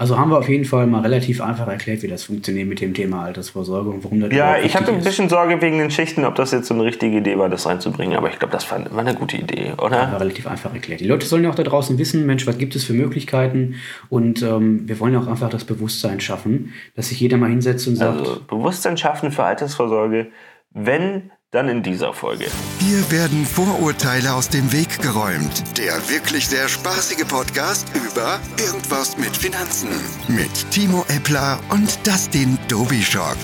Also 0.00 0.16
haben 0.18 0.30
wir 0.30 0.38
auf 0.38 0.48
jeden 0.48 0.64
Fall 0.64 0.86
mal 0.86 1.02
relativ 1.02 1.42
einfach 1.42 1.68
erklärt, 1.68 2.00
wie 2.00 2.08
das 2.08 2.24
funktioniert 2.24 2.66
mit 2.66 2.80
dem 2.80 2.94
Thema 2.94 3.24
Altersvorsorge 3.24 3.90
und 3.90 4.02
warum 4.02 4.20
das 4.20 4.32
Ja, 4.32 4.56
ich 4.56 4.74
hatte 4.74 4.94
ein 4.94 5.04
bisschen 5.04 5.28
Sorge 5.28 5.60
wegen 5.60 5.76
den 5.76 5.90
Schichten, 5.90 6.24
ob 6.24 6.36
das 6.36 6.52
jetzt 6.52 6.68
so 6.68 6.72
eine 6.74 6.84
richtige 6.84 7.18
Idee 7.18 7.36
war, 7.36 7.50
das 7.50 7.66
reinzubringen. 7.66 8.16
Aber 8.16 8.30
ich 8.30 8.38
glaube, 8.38 8.50
das 8.50 8.70
war 8.70 8.78
eine 8.78 9.14
gute 9.14 9.36
Idee, 9.36 9.74
oder? 9.76 10.10
war 10.10 10.18
relativ 10.18 10.46
einfach 10.46 10.72
erklärt. 10.72 11.00
Die 11.00 11.06
Leute 11.06 11.26
sollen 11.26 11.44
ja 11.44 11.50
auch 11.50 11.54
da 11.54 11.64
draußen 11.64 11.98
wissen, 11.98 12.24
Mensch, 12.24 12.46
was 12.46 12.56
gibt 12.56 12.74
es 12.76 12.84
für 12.84 12.94
Möglichkeiten? 12.94 13.74
Und 14.08 14.40
ähm, 14.40 14.88
wir 14.88 14.98
wollen 15.00 15.12
ja 15.12 15.20
auch 15.20 15.26
einfach 15.26 15.50
das 15.50 15.64
Bewusstsein 15.64 16.18
schaffen, 16.18 16.72
dass 16.96 17.10
sich 17.10 17.20
jeder 17.20 17.36
mal 17.36 17.50
hinsetzt 17.50 17.86
und 17.86 17.96
sagt, 17.96 18.20
Also 18.20 18.40
Bewusstsein 18.48 18.96
schaffen 18.96 19.30
für 19.30 19.44
Altersvorsorge, 19.44 20.28
wenn, 20.72 21.30
dann 21.50 21.68
in 21.68 21.82
dieser 21.82 22.12
Folge. 22.12 22.46
Hier 22.78 23.10
werden 23.10 23.44
Vorurteile 23.44 24.34
aus 24.34 24.48
dem 24.48 24.72
Weg 24.72 25.02
geräumt. 25.02 25.64
Der 25.76 25.94
wirklich 26.08 26.46
sehr 26.46 26.68
spaßige 26.68 27.26
Podcast 27.26 27.88
über 27.94 28.38
Irgendwas 28.56 29.18
mit 29.18 29.36
Finanzen. 29.36 29.88
Mit 30.28 30.70
Timo 30.70 31.04
Eppler 31.08 31.58
und 31.70 32.06
Dustin 32.06 32.56
Dobischock. 32.68 33.36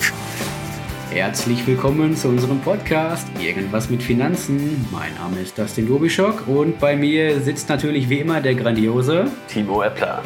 herzlich 1.11 1.67
willkommen 1.67 2.15
zu 2.15 2.29
unserem 2.29 2.61
Podcast 2.61 3.27
Irgendwas 3.41 3.91
mit 3.91 4.03
Finanzen. 4.03 4.87
Mein 4.93 5.15
Name 5.15 5.41
ist 5.41 5.59
Dustin 5.59 5.89
Dobischock 5.89 6.47
und 6.47 6.79
bei 6.79 6.95
mir 6.95 7.41
sitzt 7.41 7.69
natürlich 7.69 8.09
wie 8.09 8.21
immer 8.21 8.41
der 8.41 8.55
grandiose. 8.55 9.33
Timo 9.49 9.83
Eppler. 9.83 10.23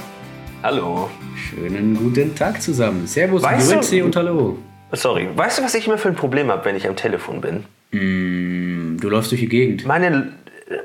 Hallo. 0.62 1.08
Schönen 1.34 1.94
guten 1.96 2.34
Tag 2.34 2.60
zusammen. 2.60 3.06
Servus, 3.06 3.42
Weißt 3.42 3.94
und 4.02 4.16
Hallo. 4.16 4.58
Sorry, 4.92 5.28
weißt 5.34 5.58
du, 5.58 5.62
was 5.62 5.74
ich 5.74 5.86
immer 5.86 5.98
für 5.98 6.08
ein 6.08 6.16
Problem 6.16 6.50
habe, 6.50 6.64
wenn 6.64 6.76
ich 6.76 6.86
am 6.88 6.96
Telefon 6.96 7.40
bin? 7.40 7.64
Du 7.92 9.08
läufst 9.08 9.30
durch 9.30 9.40
die 9.40 9.48
Gegend. 9.48 9.86
Meine, 9.86 10.32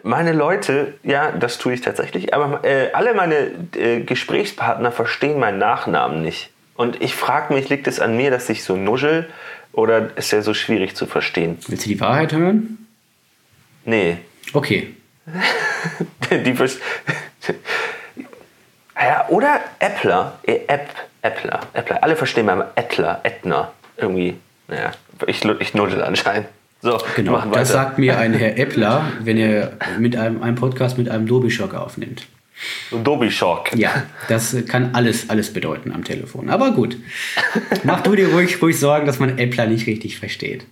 meine 0.04 0.34
Leute, 0.34 0.94
ja, 1.04 1.32
das 1.32 1.58
tue 1.58 1.74
ich 1.74 1.82
tatsächlich, 1.82 2.34
aber 2.34 2.64
äh, 2.64 2.92
alle 2.94 3.14
meine 3.14 3.52
äh, 3.76 4.02
Gesprächspartner 4.02 4.92
verstehen 4.92 5.40
meinen 5.40 5.60
Nachnamen 5.60 6.22
nicht. 6.22 6.50
Und 6.76 7.02
ich 7.02 7.16
frage 7.16 7.54
mich, 7.54 7.70
liegt 7.70 7.88
es 7.88 8.00
an 8.00 8.18
mir, 8.18 8.32
dass 8.32 8.50
ich 8.50 8.64
so 8.64 8.76
nuschel 8.76 9.30
oder 9.72 10.18
ist 10.18 10.34
er 10.34 10.42
so 10.42 10.54
schwierig 10.54 10.96
zu 10.96 11.06
verstehen? 11.06 11.58
Willst 11.68 11.86
du 11.86 11.90
die 11.90 12.00
Wahrheit 12.00 12.34
hören? 12.34 12.88
Nee. 13.86 14.18
Okay. 14.54 14.94
Die 16.32 16.56
ja, 18.98 19.28
oder 19.30 19.60
Äppler. 19.80 20.40
Äh, 20.44 20.62
Äpp, 20.68 20.90
Äppler. 21.22 21.60
Äppler. 21.74 22.04
Alle 22.04 22.16
verstehen 22.16 22.46
beim 22.46 22.64
Äppler, 22.76 23.20
Ättner. 23.24 23.74
Irgendwie. 23.98 24.36
Naja, 24.68 24.92
ich, 25.28 25.44
ich 25.60 25.74
nuschel 25.74 26.04
anscheinend. 26.04 26.48
So, 26.82 27.00
Genau, 27.16 27.42
das 27.52 27.70
sagt 27.70 27.98
mir 27.98 28.18
ein 28.18 28.34
Herr 28.34 28.58
Eppler, 28.58 29.06
wenn 29.22 29.38
er 29.38 29.74
mit 29.98 30.16
einem, 30.16 30.44
einem 30.44 30.56
Podcast 30.56 30.98
mit 30.98 31.10
einem 31.10 31.26
Dobischock 31.26 31.74
aufnimmt. 31.74 32.28
Shock. 33.30 33.76
Ja, 33.76 34.04
das 34.30 34.56
kann 34.68 34.92
alles, 34.94 35.30
alles 35.30 35.52
bedeuten 35.52 35.92
am 35.92 36.04
Telefon. 36.04 36.50
Aber 36.50 36.72
gut, 36.72 36.98
mach 37.84 38.02
du 38.02 38.16
dir 38.16 38.30
ruhig, 38.30 38.62
ruhig 38.62 38.80
Sorgen, 38.80 39.06
dass 39.06 39.20
man 39.20 39.38
Eppler 39.38 39.68
nicht 39.68 39.88
richtig 39.88 40.18
versteht. 40.20 40.66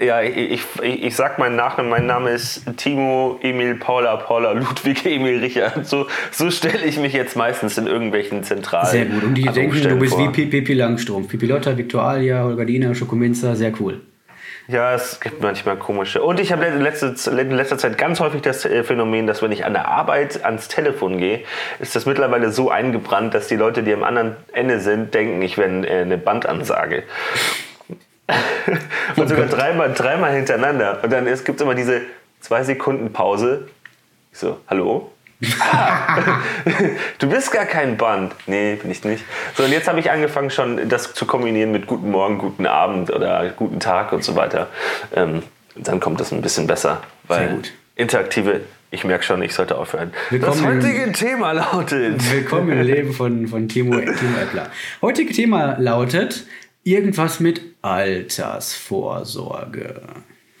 Ja, 0.00 0.20
ich, 0.22 0.36
ich, 0.36 1.04
ich, 1.04 1.14
sag 1.14 1.38
meinen 1.38 1.54
Nachnamen. 1.54 1.90
Mein 1.90 2.06
Name 2.06 2.30
ist 2.30 2.64
Timo 2.76 3.38
Emil 3.42 3.76
Paula 3.76 4.16
Paula 4.16 4.52
Ludwig 4.52 5.04
Emil 5.06 5.38
Richard. 5.38 5.86
So, 5.86 6.06
so 6.30 6.50
stelle 6.50 6.84
ich 6.84 6.98
mich 6.98 7.12
jetzt 7.12 7.36
meistens 7.36 7.78
in 7.78 7.86
irgendwelchen 7.86 8.42
zentralen 8.42 8.86
Sehr 8.86 9.04
gut. 9.04 9.22
Und 9.22 9.34
die 9.34 9.42
denken, 9.42 9.80
du 9.80 9.96
bist 9.96 10.14
vor. 10.14 10.34
wie 10.34 10.46
Pipi 10.46 10.74
Langstrumpf. 10.74 11.28
Pipi 11.28 11.46
Lotta, 11.46 11.76
Victualia, 11.76 12.44
Olgadina, 12.44 12.94
Schokominza, 12.94 13.54
sehr 13.54 13.72
cool. 13.80 14.00
Ja, 14.68 14.94
es 14.94 15.20
gibt 15.20 15.42
manchmal 15.42 15.76
komische. 15.76 16.22
Und 16.22 16.40
ich 16.40 16.52
habe 16.52 16.64
in 16.64 16.80
letzter, 16.80 17.14
letzter 17.32 17.78
Zeit 17.78 17.98
ganz 17.98 18.20
häufig 18.20 18.42
das 18.42 18.64
äh, 18.64 18.84
Phänomen, 18.84 19.26
dass 19.26 19.42
wenn 19.42 19.52
ich 19.52 19.64
an 19.64 19.72
der 19.72 19.88
Arbeit 19.88 20.44
ans 20.44 20.68
Telefon 20.68 21.18
gehe, 21.18 21.40
ist 21.80 21.96
das 21.96 22.06
mittlerweile 22.06 22.50
so 22.50 22.70
eingebrannt, 22.70 23.34
dass 23.34 23.48
die 23.48 23.56
Leute, 23.56 23.82
die 23.82 23.92
am 23.92 24.04
anderen 24.04 24.36
Ende 24.52 24.80
sind, 24.80 25.14
denken, 25.14 25.42
ich 25.42 25.58
wäre 25.58 25.86
äh, 25.86 26.02
eine 26.02 26.16
Bandansage. 26.16 27.02
Und 29.16 29.28
sogar 29.28 29.46
dreimal, 29.46 29.92
dreimal 29.92 30.32
hintereinander. 30.34 31.00
Und 31.02 31.12
dann 31.12 31.24
gibt 31.26 31.48
es 31.48 31.60
immer 31.60 31.74
diese 31.74 32.02
zwei 32.40 32.62
Sekunden 32.64 33.12
Pause. 33.12 33.68
Ich 34.32 34.38
so, 34.38 34.58
hallo? 34.68 35.10
Ah, 35.60 36.38
du 37.18 37.28
bist 37.28 37.50
gar 37.50 37.64
kein 37.64 37.96
Band. 37.96 38.32
Nee, 38.46 38.76
bin 38.76 38.90
ich 38.90 39.02
nicht. 39.04 39.24
So, 39.56 39.64
und 39.64 39.72
jetzt 39.72 39.88
habe 39.88 39.98
ich 39.98 40.10
angefangen, 40.10 40.50
schon 40.50 40.88
das 40.88 41.14
zu 41.14 41.26
kombinieren 41.26 41.72
mit 41.72 41.86
Guten 41.88 42.10
Morgen, 42.10 42.38
Guten 42.38 42.66
Abend 42.66 43.10
oder 43.10 43.48
Guten 43.50 43.80
Tag 43.80 44.12
und 44.12 44.22
so 44.22 44.36
weiter. 44.36 44.68
Ähm, 45.14 45.42
dann 45.74 45.98
kommt 46.00 46.20
das 46.20 46.30
ein 46.32 46.42
bisschen 46.42 46.66
besser. 46.66 47.02
Sehr 47.28 47.48
gut. 47.48 47.72
interaktive, 47.96 48.60
ich 48.92 49.04
merke 49.04 49.24
schon, 49.24 49.42
ich 49.42 49.52
sollte 49.54 49.76
aufhören. 49.76 50.12
Willkommen 50.30 50.52
das 50.52 50.60
im- 50.60 50.76
heutige 50.94 51.12
Thema 51.12 51.52
lautet. 51.52 52.32
Willkommen 52.32 52.70
im 52.70 52.82
Leben 52.82 53.12
von, 53.12 53.48
von 53.48 53.68
Timo, 53.68 53.96
Timo 53.96 54.38
Eppler. 54.40 54.66
Heutige 55.00 55.32
Thema 55.32 55.76
lautet 55.78 56.46
irgendwas 56.84 57.40
mit 57.40 57.60
Altersvorsorge. 57.82 60.00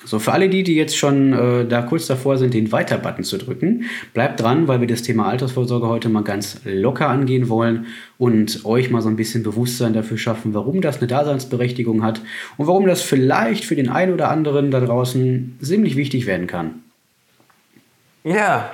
So, 0.04 0.18
für 0.18 0.32
alle 0.32 0.48
die, 0.48 0.64
die 0.64 0.74
jetzt 0.74 0.96
schon 0.96 1.32
äh, 1.32 1.64
da 1.64 1.80
kurz 1.82 2.08
davor 2.08 2.36
sind, 2.36 2.54
den 2.54 2.72
Weiter-Button 2.72 3.22
zu 3.22 3.38
drücken, 3.38 3.84
bleibt 4.14 4.40
dran, 4.40 4.66
weil 4.66 4.80
wir 4.80 4.88
das 4.88 5.02
Thema 5.02 5.28
Altersvorsorge 5.28 5.86
heute 5.86 6.08
mal 6.08 6.24
ganz 6.24 6.58
locker 6.64 7.08
angehen 7.08 7.48
wollen 7.48 7.86
und 8.18 8.64
euch 8.64 8.90
mal 8.90 9.00
so 9.00 9.08
ein 9.08 9.14
bisschen 9.14 9.44
Bewusstsein 9.44 9.92
dafür 9.92 10.18
schaffen, 10.18 10.54
warum 10.54 10.80
das 10.80 10.98
eine 10.98 11.06
Daseinsberechtigung 11.06 12.02
hat 12.02 12.20
und 12.56 12.66
warum 12.66 12.84
das 12.88 13.00
vielleicht 13.00 13.64
für 13.64 13.76
den 13.76 13.88
einen 13.88 14.12
oder 14.12 14.28
anderen 14.28 14.72
da 14.72 14.80
draußen 14.80 15.56
ziemlich 15.62 15.94
wichtig 15.94 16.26
werden 16.26 16.48
kann. 16.48 16.82
Ja, 18.24 18.72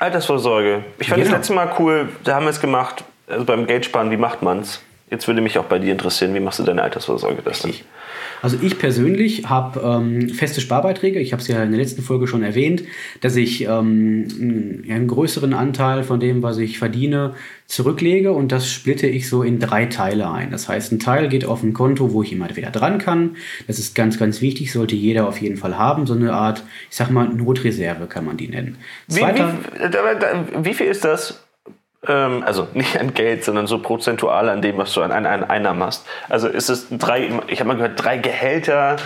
Altersvorsorge. 0.00 0.82
Ich 0.98 1.06
fand 1.08 1.22
Genau. 1.22 1.30
das 1.30 1.38
letzte 1.38 1.54
Mal 1.54 1.72
cool, 1.78 2.08
da 2.24 2.34
haben 2.34 2.46
wir 2.46 2.50
es 2.50 2.60
gemacht, 2.60 3.04
also 3.28 3.44
beim 3.44 3.68
Geldsparen, 3.68 4.10
wie 4.10 4.16
macht 4.16 4.42
man's? 4.42 4.80
Jetzt 5.08 5.28
würde 5.28 5.40
mich 5.40 5.56
auch 5.58 5.66
bei 5.66 5.78
dir 5.78 5.92
interessieren, 5.92 6.34
wie 6.34 6.40
machst 6.40 6.58
du 6.58 6.64
deine 6.64 6.82
Altersvorsorge 6.82 7.40
das 7.42 7.62
denn? 7.62 7.74
Also 8.42 8.58
ich 8.60 8.78
persönlich 8.78 9.48
habe 9.48 9.80
ähm, 9.80 10.30
feste 10.30 10.60
Sparbeiträge. 10.60 11.20
Ich 11.20 11.32
habe 11.32 11.40
es 11.40 11.48
ja 11.48 11.62
in 11.62 11.70
der 11.70 11.80
letzten 11.80 12.02
Folge 12.02 12.26
schon 12.26 12.42
erwähnt, 12.42 12.82
dass 13.20 13.36
ich 13.36 13.62
ähm, 13.62 14.84
einen, 14.88 15.06
größeren 15.06 15.54
Anteil 15.54 16.02
von 16.02 16.18
dem, 16.18 16.42
was 16.42 16.58
ich 16.58 16.78
verdiene, 16.78 17.34
zurücklege 17.66 18.32
und 18.32 18.52
das 18.52 18.68
splitte 18.68 19.06
ich 19.06 19.28
so 19.28 19.42
in 19.42 19.60
drei 19.60 19.86
Teile 19.86 20.30
ein. 20.30 20.50
Das 20.50 20.68
heißt, 20.68 20.92
ein 20.92 20.98
Teil 20.98 21.28
geht 21.28 21.44
auf 21.44 21.62
ein 21.62 21.72
Konto, 21.72 22.12
wo 22.12 22.22
ich 22.22 22.32
immer 22.32 22.54
wieder 22.54 22.70
dran 22.70 22.98
kann. 22.98 23.36
Das 23.68 23.78
ist 23.78 23.94
ganz, 23.94 24.18
ganz 24.18 24.40
wichtig, 24.40 24.72
sollte 24.72 24.96
jeder 24.96 25.28
auf 25.28 25.40
jeden 25.40 25.56
Fall 25.56 25.78
haben. 25.78 26.06
So 26.06 26.14
eine 26.14 26.32
Art, 26.32 26.64
ich 26.90 26.96
sag 26.96 27.10
mal, 27.10 27.28
Notreserve 27.28 28.06
kann 28.06 28.24
man 28.24 28.36
die 28.36 28.48
nennen. 28.48 28.76
Wie, 29.06 29.14
Zweiter, 29.20 29.54
wie, 29.78 30.64
wie 30.64 30.74
viel 30.74 30.86
ist 30.86 31.04
das? 31.04 31.45
Ähm, 32.08 32.42
also 32.44 32.68
nicht 32.74 32.98
an 32.98 33.14
Geld, 33.14 33.44
sondern 33.44 33.66
so 33.66 33.78
prozentual 33.78 34.48
an 34.48 34.62
dem, 34.62 34.76
was 34.78 34.92
du 34.92 35.02
an, 35.02 35.12
an, 35.12 35.26
an 35.26 35.44
Einnahmen 35.44 35.82
hast. 35.82 36.06
Also 36.28 36.48
ist 36.48 36.68
es 36.68 36.86
drei, 36.90 37.30
ich 37.48 37.60
habe 37.60 37.68
mal 37.68 37.76
gehört, 37.76 38.02
drei 38.02 38.18
Gehälter, 38.18 38.96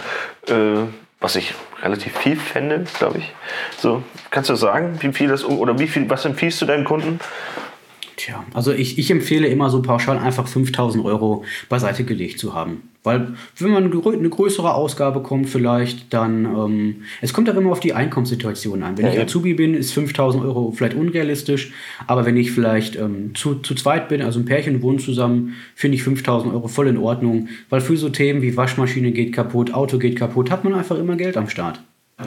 äh, 0.48 0.84
was 1.20 1.36
ich 1.36 1.54
relativ 1.82 2.16
viel 2.16 2.36
fände, 2.36 2.84
glaube 2.98 3.18
ich. 3.18 3.32
So, 3.78 4.02
kannst 4.30 4.50
du 4.50 4.54
sagen, 4.54 4.98
wie 5.00 5.12
viel 5.12 5.28
das 5.28 5.44
oder 5.44 5.78
wie 5.78 5.86
viel, 5.86 6.08
was 6.08 6.24
empfiehlst 6.24 6.60
du 6.62 6.66
deinen 6.66 6.84
Kunden? 6.84 7.20
Tja, 8.16 8.44
also 8.52 8.72
ich, 8.72 8.98
ich 8.98 9.10
empfehle 9.10 9.48
immer 9.48 9.70
so 9.70 9.80
pauschal 9.80 10.18
einfach 10.18 10.46
5000 10.46 11.04
Euro 11.04 11.44
beiseite 11.68 12.04
gelegt 12.04 12.38
zu 12.38 12.54
haben. 12.54 12.89
Weil 13.02 13.34
wenn 13.58 13.70
man 13.70 13.84
eine 13.84 14.28
größere 14.28 14.74
Ausgabe 14.74 15.22
kommt 15.22 15.48
vielleicht, 15.48 16.12
dann, 16.12 16.44
ähm, 16.44 16.96
es 17.22 17.32
kommt 17.32 17.48
auch 17.48 17.54
immer 17.54 17.72
auf 17.72 17.80
die 17.80 17.94
Einkommenssituation 17.94 18.82
an. 18.82 18.98
Wenn 18.98 19.06
ich 19.06 19.14
eben. 19.14 19.22
Azubi 19.22 19.54
bin, 19.54 19.72
ist 19.74 19.92
5000 19.92 20.44
Euro 20.44 20.72
vielleicht 20.72 20.94
unrealistisch, 20.94 21.72
aber 22.06 22.26
wenn 22.26 22.36
ich 22.36 22.52
vielleicht 22.52 22.96
ähm, 22.96 23.34
zu, 23.34 23.54
zu 23.54 23.74
zweit 23.74 24.10
bin, 24.10 24.20
also 24.20 24.38
ein 24.38 24.44
Pärchen 24.44 24.82
wohnt 24.82 25.00
zusammen, 25.00 25.54
finde 25.74 25.96
ich 25.96 26.02
5000 26.02 26.52
Euro 26.52 26.68
voll 26.68 26.88
in 26.88 26.98
Ordnung, 26.98 27.48
weil 27.70 27.80
für 27.80 27.96
so 27.96 28.10
Themen 28.10 28.42
wie 28.42 28.56
Waschmaschine 28.56 29.12
geht 29.12 29.32
kaputt, 29.32 29.72
Auto 29.72 29.98
geht 29.98 30.16
kaputt, 30.16 30.50
hat 30.50 30.64
man 30.64 30.74
einfach 30.74 30.98
immer 30.98 31.16
Geld 31.16 31.38
am 31.38 31.48
Start. 31.48 31.80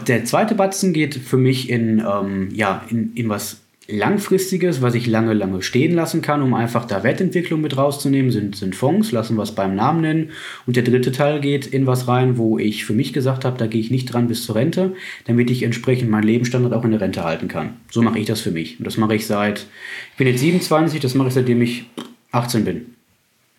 Der 0.08 0.26
zweite 0.26 0.56
Batzen 0.56 0.92
geht 0.92 1.14
für 1.14 1.38
mich 1.38 1.70
in, 1.70 2.00
ähm, 2.00 2.50
ja, 2.52 2.84
in, 2.90 3.14
in 3.14 3.30
was 3.30 3.63
Langfristiges, 3.88 4.82
was 4.82 4.96
ich 4.96 5.08
lange, 5.08 5.34
lange 5.34 5.62
stehen 5.62 5.94
lassen 5.94 6.22
kann, 6.22 6.42
um 6.42 6.54
einfach 6.54 6.86
da 6.86 7.04
Wertentwicklung 7.04 7.60
mit 7.60 7.76
rauszunehmen, 7.76 8.32
sind, 8.32 8.56
sind 8.56 8.76
Fonds, 8.76 9.12
lassen 9.12 9.36
wir 9.36 9.44
es 9.44 9.54
beim 9.54 9.76
Namen 9.76 10.02
nennen. 10.02 10.32
Und 10.66 10.78
der 10.78 10.84
dritte 10.84 11.12
Teil 11.12 11.42
geht 11.42 11.68
in 11.68 11.86
was 11.86 12.08
rein, 12.08 12.38
wo 12.38 12.58
ich 12.58 12.86
für 12.86 12.94
mich 12.94 13.12
gesagt 13.12 13.44
habe, 13.44 13.58
da 13.58 13.68
gehe 13.68 13.82
ich 13.82 13.92
nicht 13.92 14.06
dran 14.06 14.28
bis 14.28 14.46
zur 14.46 14.56
Rente, 14.56 14.94
damit 15.26 15.50
ich 15.52 15.64
entsprechend 15.64 16.10
meinen 16.10 16.24
Lebensstandard 16.24 16.74
auch 16.74 16.86
in 16.86 16.92
der 16.92 17.02
Rente 17.02 17.26
halten 17.26 17.50
kann. 17.50 17.78
So 17.92 18.02
mache 18.02 18.20
ich 18.20 18.26
das 18.26 18.40
für 18.40 18.52
mich. 18.52 18.80
Und 18.80 18.86
das 18.86 18.96
mache 18.96 19.16
ich 19.16 19.28
seit, 19.28 19.66
ich 20.12 20.18
bin 20.18 20.28
jetzt 20.28 20.40
27, 20.40 21.02
das 21.02 21.14
mache 21.14 21.28
ich 21.28 21.34
seitdem 21.34 21.62
ich 21.62 21.86
18 22.32 22.64
bin. 22.64 22.96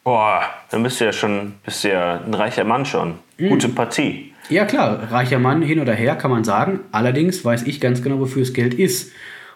Boah, 0.04 0.42
dann 0.70 0.82
bist 0.82 1.00
du 1.00 1.04
ja 1.04 1.12
schon, 1.12 1.54
bist 1.64 1.84
du 1.84 1.88
ja 1.88 2.22
ein 2.24 2.32
reicher 2.32 2.64
Mann 2.64 2.86
schon. 2.86 3.14
Gute 3.38 3.68
Partie. 3.68 4.32
Ja 4.48 4.64
klar, 4.64 5.10
reicher 5.10 5.38
Mann 5.38 5.62
hin 5.62 5.80
oder 5.80 5.94
her 5.94 6.16
kann 6.16 6.30
man 6.30 6.44
sagen. 6.44 6.80
Allerdings 6.92 7.44
weiß 7.44 7.62
ich 7.64 7.80
ganz 7.80 8.02
genau, 8.02 8.20
wofür 8.20 8.42
das 8.42 8.52
Geld 8.52 8.74
ist. 8.74 9.12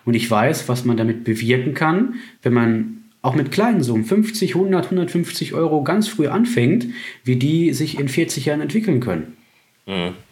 Und 0.08 0.14
ich 0.14 0.30
weiß, 0.30 0.70
was 0.70 0.86
man 0.86 0.96
damit 0.96 1.24
bewirken 1.24 1.74
kann, 1.74 2.14
wenn 2.40 2.54
man 2.54 3.02
auch 3.20 3.34
mit 3.34 3.52
kleinen 3.52 3.82
Summen, 3.82 4.06
50, 4.06 4.54
100, 4.54 4.86
150 4.86 5.52
Euro 5.52 5.82
ganz 5.82 6.08
früh 6.08 6.28
anfängt, 6.28 6.86
wie 7.24 7.36
die 7.36 7.74
sich 7.74 8.00
in 8.00 8.08
40 8.08 8.46
Jahren 8.46 8.62
entwickeln 8.62 9.00
können. 9.00 9.36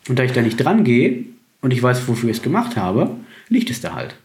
Und 0.09 0.19
da 0.19 0.23
ich 0.23 0.33
da 0.33 0.41
nicht 0.41 0.57
dran 0.57 0.83
gehe 0.83 1.27
und 1.61 1.75
ich 1.75 1.83
weiß, 1.83 2.09
wofür 2.09 2.31
ich 2.31 2.39
es 2.39 2.43
gemacht 2.43 2.79
habe, 2.79 3.11
liegt 3.51 3.69
es 3.69 3.83
da 3.83 3.95
halt. 3.95 4.17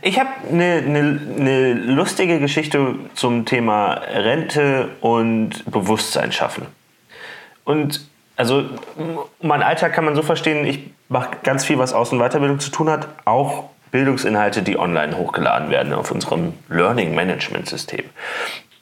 Ich 0.00 0.18
habe 0.18 0.30
eine, 0.50 0.82
eine, 0.86 1.20
eine 1.38 1.74
lustige 1.74 2.40
Geschichte 2.40 2.94
zum 3.12 3.44
Thema 3.44 3.92
Rente 3.92 4.88
und 5.02 5.70
Bewusstsein 5.70 6.32
schaffen. 6.32 6.64
Und 7.64 8.08
also 8.36 8.64
mein 9.42 9.60
Alltag 9.60 9.92
kann 9.92 10.06
man 10.06 10.14
so 10.14 10.22
verstehen, 10.22 10.64
ich 10.64 10.80
mache 11.10 11.36
ganz 11.42 11.66
viel, 11.66 11.76
was 11.76 11.92
Aus- 11.92 12.10
und 12.10 12.20
Weiterbildung 12.20 12.58
zu 12.58 12.70
tun 12.70 12.88
hat, 12.88 13.06
auch 13.26 13.68
Bildungsinhalte, 13.90 14.62
die 14.62 14.78
online 14.78 15.16
hochgeladen 15.16 15.70
werden 15.70 15.92
auf 15.92 16.10
unserem 16.10 16.54
Learning 16.68 17.14
Management 17.14 17.68
System. 17.68 18.04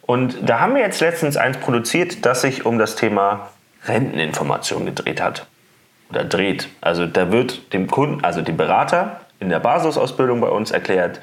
Und 0.02 0.36
da 0.48 0.60
haben 0.60 0.74
wir 0.74 0.82
jetzt 0.82 1.00
letztens 1.00 1.36
eins 1.36 1.58
produziert, 1.58 2.24
das 2.24 2.42
sich 2.42 2.64
um 2.64 2.78
das 2.78 2.96
Thema 2.96 3.50
Renteninformation 3.86 4.86
gedreht 4.86 5.20
hat. 5.20 5.46
Oder 6.10 6.24
dreht. 6.24 6.68
Also 6.80 7.06
da 7.06 7.32
wird 7.32 7.72
dem 7.72 7.88
Kunden, 7.88 8.24
also 8.24 8.40
dem 8.40 8.56
Berater 8.56 9.20
in 9.40 9.48
der 9.48 9.58
Basisausbildung 9.58 10.40
bei 10.40 10.48
uns 10.48 10.70
erklärt, 10.70 11.20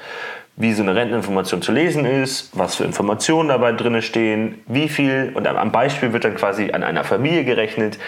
wie 0.56 0.72
so 0.72 0.82
eine 0.82 0.94
Renteninformation 0.94 1.62
zu 1.62 1.72
lesen 1.72 2.04
ist, 2.04 2.56
was 2.56 2.76
für 2.76 2.84
Informationen 2.84 3.48
dabei 3.48 3.72
drin 3.72 4.00
stehen, 4.02 4.62
wie 4.66 4.88
viel, 4.88 5.32
und 5.34 5.48
am 5.48 5.72
Beispiel 5.72 6.12
wird 6.12 6.24
dann 6.24 6.36
quasi 6.36 6.70
an 6.70 6.84
einer 6.84 7.02
Familie 7.02 7.44
gerechnet, 7.44 7.98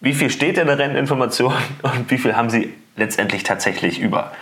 wie 0.00 0.12
viel 0.12 0.30
steht 0.30 0.58
in 0.58 0.66
der 0.66 0.78
Renteninformation 0.78 1.54
und 1.82 2.10
wie 2.10 2.18
viel 2.18 2.36
haben 2.36 2.50
sie 2.50 2.74
letztendlich 2.96 3.42
tatsächlich 3.42 4.00
über. 4.00 4.32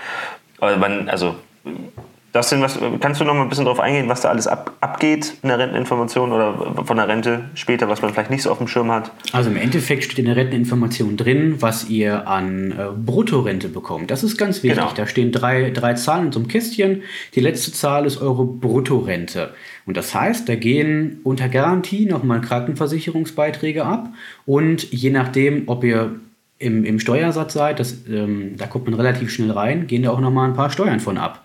Also 0.60 1.36
das 2.36 2.50
sind 2.50 2.60
was, 2.60 2.78
kannst 3.00 3.18
du 3.18 3.24
noch 3.24 3.32
mal 3.32 3.42
ein 3.42 3.48
bisschen 3.48 3.64
darauf 3.64 3.80
eingehen, 3.80 4.10
was 4.10 4.20
da 4.20 4.28
alles 4.28 4.46
ab, 4.46 4.72
abgeht 4.80 5.38
in 5.42 5.48
der 5.48 5.58
Renteninformation 5.58 6.32
oder 6.32 6.84
von 6.84 6.98
der 6.98 7.08
Rente 7.08 7.46
später, 7.54 7.88
was 7.88 8.02
man 8.02 8.12
vielleicht 8.12 8.30
nicht 8.30 8.42
so 8.42 8.50
auf 8.50 8.58
dem 8.58 8.68
Schirm 8.68 8.92
hat? 8.92 9.10
Also 9.32 9.48
im 9.48 9.56
Endeffekt 9.56 10.04
steht 10.04 10.18
in 10.18 10.26
der 10.26 10.36
Renteninformation 10.36 11.16
drin, 11.16 11.56
was 11.60 11.88
ihr 11.88 12.28
an 12.28 12.72
äh, 12.72 12.88
Bruttorente 12.94 13.70
bekommt. 13.70 14.10
Das 14.10 14.22
ist 14.22 14.36
ganz 14.36 14.62
wichtig. 14.62 14.78
Genau. 14.78 14.92
Da 14.94 15.06
stehen 15.06 15.32
drei, 15.32 15.70
drei 15.70 15.94
Zahlen 15.94 16.26
in 16.26 16.32
so 16.32 16.40
einem 16.40 16.48
Kästchen. 16.48 17.02
Die 17.34 17.40
letzte 17.40 17.72
Zahl 17.72 18.04
ist 18.04 18.20
eure 18.20 18.44
Bruttorente. 18.44 19.54
Und 19.86 19.96
das 19.96 20.14
heißt, 20.14 20.46
da 20.46 20.56
gehen 20.56 21.20
unter 21.24 21.48
Garantie 21.48 22.04
nochmal 22.04 22.42
Krankenversicherungsbeiträge 22.42 23.82
ab. 23.82 24.10
Und 24.44 24.92
je 24.92 25.08
nachdem, 25.08 25.62
ob 25.68 25.84
ihr 25.84 26.16
im, 26.58 26.84
im 26.84 26.98
Steuersatz 26.98 27.52
seid, 27.52 27.80
das, 27.80 27.96
ähm, 28.08 28.56
da 28.56 28.66
kommt 28.66 28.86
man 28.86 28.94
relativ 28.94 29.30
schnell 29.30 29.50
rein, 29.50 29.86
gehen 29.86 30.02
da 30.02 30.10
auch 30.10 30.20
nochmal 30.20 30.48
ein 30.48 30.56
paar 30.56 30.70
Steuern 30.70 31.00
von 31.00 31.18
ab. 31.18 31.44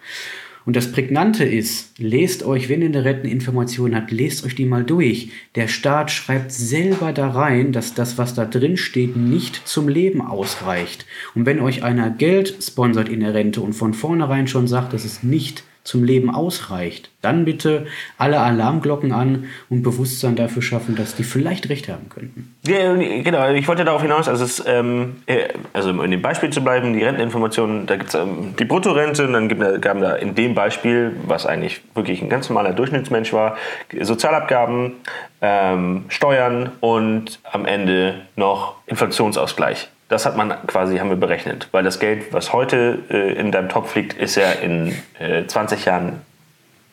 Und 0.63 0.75
das 0.75 0.91
Prägnante 0.91 1.43
ist, 1.43 1.97
lest 1.97 2.43
euch, 2.43 2.69
wenn 2.69 2.81
ihr 2.81 2.89
eine 2.89 3.03
Renteninformation 3.03 3.95
habt, 3.95 4.11
lest 4.11 4.45
euch 4.45 4.53
die 4.53 4.65
mal 4.65 4.83
durch. 4.83 5.31
Der 5.55 5.67
Staat 5.67 6.11
schreibt 6.11 6.51
selber 6.51 7.13
da 7.13 7.29
rein, 7.29 7.71
dass 7.71 7.95
das, 7.95 8.19
was 8.19 8.35
da 8.35 8.45
drin 8.45 8.77
steht, 8.77 9.17
nicht 9.17 9.67
zum 9.67 9.87
Leben 9.87 10.21
ausreicht. 10.21 11.07
Und 11.33 11.47
wenn 11.47 11.59
euch 11.59 11.83
einer 11.83 12.11
Geld 12.11 12.57
sponsert 12.61 13.09
in 13.09 13.21
der 13.21 13.33
Rente 13.33 13.61
und 13.61 13.73
von 13.73 13.95
vornherein 13.95 14.47
schon 14.47 14.67
sagt, 14.67 14.93
dass 14.93 15.03
es 15.03 15.23
nicht 15.23 15.63
zum 15.83 16.03
Leben 16.03 16.33
ausreicht, 16.33 17.09
dann 17.21 17.45
bitte 17.45 17.87
alle 18.17 18.39
Alarmglocken 18.39 19.11
an 19.11 19.45
und 19.69 19.81
Bewusstsein 19.81 20.35
dafür 20.35 20.61
schaffen, 20.61 20.95
dass 20.95 21.15
die 21.15 21.23
vielleicht 21.23 21.69
recht 21.69 21.89
haben 21.89 22.09
könnten. 22.09 22.55
Ja, 22.67 22.93
genau, 22.95 23.49
ich 23.51 23.67
wollte 23.67 23.83
darauf 23.83 24.01
hinaus, 24.01 24.27
also, 24.27 24.43
es, 24.43 24.63
ähm, 24.65 25.17
äh, 25.25 25.49
also 25.73 25.89
in 26.01 26.11
dem 26.11 26.21
Beispiel 26.21 26.51
zu 26.51 26.63
bleiben, 26.63 26.93
die 26.93 27.03
Renteninformationen, 27.03 27.87
da 27.87 27.95
gibt 27.95 28.09
es 28.09 28.15
ähm, 28.15 28.55
die 28.59 28.65
Bruttorente, 28.65 29.25
und 29.25 29.33
dann 29.33 29.49
gibt, 29.49 29.81
gab 29.81 29.99
da 29.99 30.15
in 30.15 30.35
dem 30.35 30.53
Beispiel, 30.53 31.15
was 31.25 31.45
eigentlich 31.45 31.81
wirklich 31.95 32.21
ein 32.21 32.29
ganz 32.29 32.49
normaler 32.49 32.73
Durchschnittsmensch 32.73 33.33
war, 33.33 33.57
Sozialabgaben, 33.99 34.93
ähm, 35.41 36.05
Steuern 36.09 36.71
und 36.79 37.39
am 37.51 37.65
Ende 37.65 38.21
noch 38.35 38.75
Inflationsausgleich. 38.85 39.89
Das 40.11 40.25
hat 40.25 40.35
man 40.35 40.53
quasi, 40.67 40.97
haben 40.97 41.09
wir 41.09 41.15
berechnet, 41.15 41.69
weil 41.71 41.83
das 41.83 41.97
Geld, 41.97 42.33
was 42.33 42.51
heute 42.51 42.99
äh, 43.09 43.31
in 43.31 43.53
deinem 43.53 43.69
Topf 43.69 43.95
liegt, 43.95 44.11
ist 44.11 44.35
ja 44.35 44.51
in 44.51 44.93
äh, 45.19 45.45
20 45.47 45.85
Jahren 45.85 46.21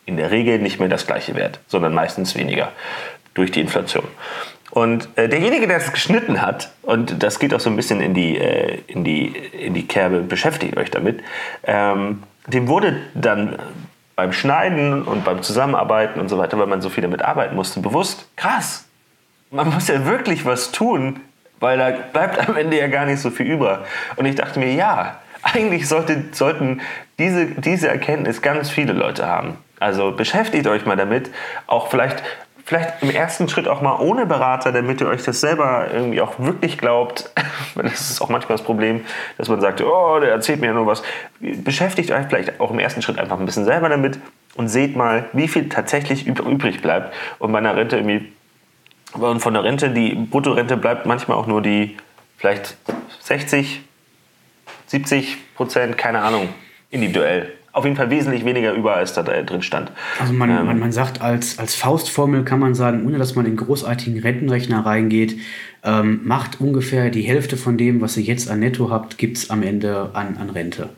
in 0.06 0.16
der 0.16 0.30
Regel 0.30 0.60
nicht 0.60 0.78
mehr 0.78 0.88
das 0.88 1.04
gleiche 1.04 1.34
Wert, 1.34 1.58
sondern 1.66 1.92
meistens 1.94 2.36
weniger 2.36 2.70
durch 3.34 3.50
die 3.50 3.60
Inflation. 3.60 4.06
Und 4.70 5.08
äh, 5.16 5.28
derjenige, 5.28 5.66
der 5.66 5.78
es 5.78 5.92
geschnitten 5.92 6.40
hat, 6.40 6.70
und 6.82 7.20
das 7.20 7.40
geht 7.40 7.52
auch 7.54 7.58
so 7.58 7.68
ein 7.70 7.74
bisschen 7.74 8.00
in 8.00 8.14
die, 8.14 8.38
äh, 8.38 8.82
in 8.86 9.02
die, 9.02 9.26
in 9.26 9.74
die 9.74 9.88
Kerbe, 9.88 10.20
beschäftigt 10.20 10.76
euch 10.76 10.92
damit, 10.92 11.20
ähm, 11.64 12.22
dem 12.46 12.68
wurde 12.68 13.00
dann 13.14 13.58
beim 14.14 14.32
Schneiden 14.32 15.02
und 15.02 15.24
beim 15.24 15.42
Zusammenarbeiten 15.42 16.20
und 16.20 16.28
so 16.28 16.38
weiter, 16.38 16.56
weil 16.56 16.68
man 16.68 16.82
so 16.82 16.88
viel 16.88 17.02
damit 17.02 17.22
arbeiten 17.22 17.56
musste, 17.56 17.80
bewusst, 17.80 18.28
krass, 18.36 18.86
man 19.50 19.70
muss 19.70 19.88
ja 19.88 20.06
wirklich 20.06 20.44
was 20.44 20.70
tun, 20.70 21.18
weil 21.60 21.78
da 21.78 21.90
bleibt 21.90 22.48
am 22.48 22.56
Ende 22.56 22.78
ja 22.78 22.88
gar 22.88 23.06
nicht 23.06 23.20
so 23.20 23.30
viel 23.30 23.46
über. 23.46 23.84
Und 24.16 24.26
ich 24.26 24.34
dachte 24.34 24.58
mir, 24.58 24.72
ja, 24.72 25.16
eigentlich 25.42 25.88
sollte, 25.88 26.24
sollten 26.32 26.80
diese, 27.18 27.46
diese 27.46 27.88
Erkenntnis 27.88 28.42
ganz 28.42 28.70
viele 28.70 28.92
Leute 28.92 29.26
haben. 29.26 29.58
Also 29.80 30.12
beschäftigt 30.12 30.66
euch 30.66 30.86
mal 30.86 30.96
damit, 30.96 31.30
auch 31.66 31.88
vielleicht, 31.88 32.22
vielleicht 32.64 33.02
im 33.02 33.10
ersten 33.10 33.48
Schritt 33.48 33.68
auch 33.68 33.80
mal 33.80 33.96
ohne 34.00 34.26
Berater, 34.26 34.72
damit 34.72 35.00
ihr 35.00 35.08
euch 35.08 35.22
das 35.22 35.40
selber 35.40 35.86
irgendwie 35.92 36.20
auch 36.20 36.38
wirklich 36.38 36.78
glaubt. 36.78 37.30
Das 37.74 38.10
ist 38.10 38.20
auch 38.20 38.28
manchmal 38.28 38.56
das 38.56 38.64
Problem, 38.64 39.04
dass 39.36 39.48
man 39.48 39.60
sagt, 39.60 39.80
oh, 39.80 40.18
der 40.18 40.32
erzählt 40.32 40.60
mir 40.60 40.68
ja 40.68 40.72
nur 40.72 40.86
was. 40.86 41.04
Beschäftigt 41.38 42.10
euch 42.10 42.26
vielleicht 42.26 42.58
auch 42.58 42.72
im 42.72 42.80
ersten 42.80 43.02
Schritt 43.02 43.20
einfach 43.20 43.38
ein 43.38 43.46
bisschen 43.46 43.64
selber 43.64 43.88
damit 43.88 44.18
und 44.56 44.66
seht 44.66 44.96
mal, 44.96 45.26
wie 45.32 45.46
viel 45.46 45.68
tatsächlich 45.68 46.26
übrig 46.26 46.82
bleibt. 46.82 47.14
Und 47.38 47.52
bei 47.52 47.58
einer 47.58 47.76
Rente 47.76 47.96
irgendwie 47.96 48.32
und 49.14 49.40
von 49.40 49.54
der 49.54 49.64
Rente, 49.64 49.90
die 49.90 50.14
Bruttorente 50.14 50.76
bleibt 50.76 51.06
manchmal 51.06 51.36
auch 51.36 51.46
nur 51.46 51.62
die 51.62 51.96
vielleicht 52.36 52.76
60, 53.20 53.80
70 54.86 55.36
Prozent, 55.54 55.98
keine 55.98 56.20
Ahnung, 56.20 56.48
individuell. 56.90 57.52
Auf 57.72 57.84
jeden 57.84 57.96
Fall 57.96 58.10
wesentlich 58.10 58.44
weniger 58.44 58.72
über, 58.72 58.96
als 58.96 59.12
da 59.12 59.22
drin 59.22 59.62
stand. 59.62 59.92
Also 60.18 60.32
man, 60.32 60.50
ähm, 60.50 60.66
man, 60.66 60.78
man 60.78 60.92
sagt, 60.92 61.20
als, 61.20 61.58
als 61.58 61.74
Faustformel 61.74 62.44
kann 62.44 62.58
man 62.58 62.74
sagen, 62.74 63.06
ohne 63.06 63.18
dass 63.18 63.34
man 63.34 63.46
in 63.46 63.56
großartigen 63.56 64.20
Rentenrechner 64.20 64.84
reingeht, 64.84 65.38
ähm, 65.84 66.20
macht 66.24 66.60
ungefähr 66.60 67.10
die 67.10 67.22
Hälfte 67.22 67.56
von 67.56 67.76
dem, 67.76 68.00
was 68.00 68.16
ihr 68.16 68.24
jetzt 68.24 68.50
an 68.50 68.60
Netto 68.60 68.90
habt, 68.90 69.18
gibt 69.18 69.36
es 69.36 69.50
am 69.50 69.62
Ende 69.62 70.10
an, 70.14 70.38
an 70.38 70.50
Rente. 70.50 70.88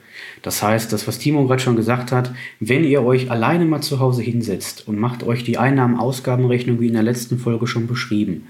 Das 0.43 0.63
heißt, 0.63 0.93
das, 0.93 1.07
was 1.07 1.19
Timo 1.19 1.47
gerade 1.47 1.61
schon 1.61 1.77
gesagt 1.77 2.13
hat, 2.13 2.33
wenn 2.59 2.85
ihr 2.85 3.03
euch 3.03 3.31
alleine 3.31 3.65
mal 3.65 3.81
zu 3.81 4.01
Hause 4.01 4.23
hinsetzt 4.23 4.89
und 4.89 4.99
macht 4.99 5.23
euch 5.23 5.45
die 5.45 5.59
Einnahmen-Ausgabenrechnung 5.59 6.81
wie 6.81 6.89
in 6.89 6.95
der 6.95 7.03
letzten 7.03 7.39
Folge 7.39 7.67
schon 7.67 7.87
beschrieben 7.87 8.47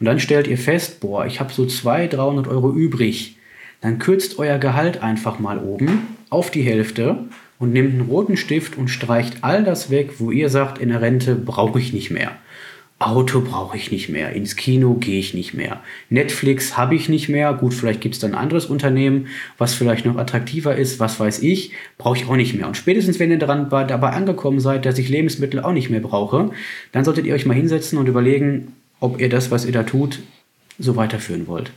und 0.00 0.06
dann 0.06 0.20
stellt 0.20 0.46
ihr 0.46 0.58
fest, 0.58 1.00
boah, 1.00 1.26
ich 1.26 1.40
habe 1.40 1.52
so 1.52 1.66
200, 1.66 2.14
300 2.14 2.48
Euro 2.48 2.72
übrig, 2.72 3.38
dann 3.80 3.98
kürzt 3.98 4.38
euer 4.38 4.58
Gehalt 4.58 5.02
einfach 5.02 5.38
mal 5.38 5.58
oben 5.58 6.16
auf 6.30 6.50
die 6.50 6.62
Hälfte 6.62 7.18
und 7.58 7.72
nehmt 7.72 7.92
einen 7.92 8.08
roten 8.08 8.36
Stift 8.36 8.76
und 8.76 8.88
streicht 8.88 9.38
all 9.42 9.64
das 9.64 9.90
weg, 9.90 10.14
wo 10.18 10.30
ihr 10.30 10.48
sagt, 10.48 10.78
in 10.78 10.88
der 10.88 11.00
Rente 11.00 11.34
brauche 11.34 11.78
ich 11.78 11.92
nicht 11.92 12.10
mehr. 12.10 12.32
Auto 13.06 13.40
brauche 13.40 13.76
ich 13.76 13.90
nicht 13.90 14.08
mehr, 14.08 14.32
ins 14.32 14.56
Kino 14.56 14.94
gehe 14.94 15.18
ich 15.18 15.34
nicht 15.34 15.54
mehr, 15.54 15.80
Netflix 16.10 16.76
habe 16.76 16.94
ich 16.94 17.08
nicht 17.08 17.28
mehr, 17.28 17.52
gut, 17.52 17.74
vielleicht 17.74 18.00
gibt 18.00 18.14
es 18.14 18.20
dann 18.20 18.32
ein 18.32 18.38
anderes 18.38 18.66
Unternehmen, 18.66 19.28
was 19.58 19.74
vielleicht 19.74 20.06
noch 20.06 20.16
attraktiver 20.16 20.74
ist, 20.76 21.00
was 21.00 21.20
weiß 21.20 21.40
ich, 21.40 21.72
brauche 21.98 22.16
ich 22.16 22.26
auch 22.26 22.36
nicht 22.36 22.54
mehr. 22.54 22.66
Und 22.66 22.76
spätestens, 22.76 23.18
wenn 23.18 23.30
ihr 23.30 23.38
daran, 23.38 23.68
dabei 23.68 24.10
angekommen 24.10 24.60
seid, 24.60 24.86
dass 24.86 24.98
ich 24.98 25.08
Lebensmittel 25.08 25.60
auch 25.60 25.72
nicht 25.72 25.90
mehr 25.90 26.00
brauche, 26.00 26.50
dann 26.92 27.04
solltet 27.04 27.26
ihr 27.26 27.34
euch 27.34 27.46
mal 27.46 27.54
hinsetzen 27.54 27.98
und 27.98 28.08
überlegen, 28.08 28.74
ob 29.00 29.20
ihr 29.20 29.28
das, 29.28 29.50
was 29.50 29.64
ihr 29.64 29.72
da 29.72 29.82
tut, 29.82 30.20
so 30.78 30.96
weiterführen 30.96 31.46
wollt. 31.46 31.72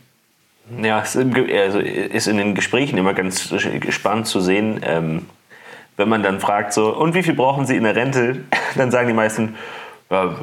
Ja, 0.82 1.02
es 1.02 1.16
also, 1.16 1.80
ist 1.80 2.28
in 2.28 2.38
den 2.38 2.56
Gesprächen 2.56 2.98
immer 2.98 3.14
ganz 3.14 3.54
spannend 3.90 4.28
zu 4.28 4.42
sehen, 4.42 4.82
ähm, 4.84 5.26
wenn 5.98 6.10
man 6.10 6.24
dann 6.24 6.40
fragt, 6.40 6.74
so, 6.74 6.96
und 6.96 7.16
wie 7.16 7.24
viel 7.24 7.34
brauchen 7.34 7.66
Sie 7.66 7.76
in 7.76 7.84
der 7.84 7.96
Rente? 7.96 8.44
Dann 8.76 8.92
sagen 8.92 9.08
die 9.08 9.14
meisten, 9.14 9.56
ja, 10.10 10.36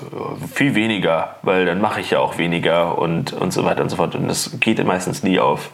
viel 0.53 0.75
weniger, 0.75 1.37
weil 1.43 1.65
dann 1.65 1.81
mache 1.81 2.01
ich 2.01 2.11
ja 2.11 2.19
auch 2.19 2.39
weniger 2.39 2.99
und, 2.99 3.33
und 3.33 3.53
so 3.53 3.65
weiter 3.65 3.83
und 3.83 3.89
so 3.89 3.97
fort. 3.97 4.15
Und 4.15 4.29
das 4.29 4.59
geht 4.61 4.85
meistens 4.85 5.23
nie 5.23 5.39
auf 5.39 5.71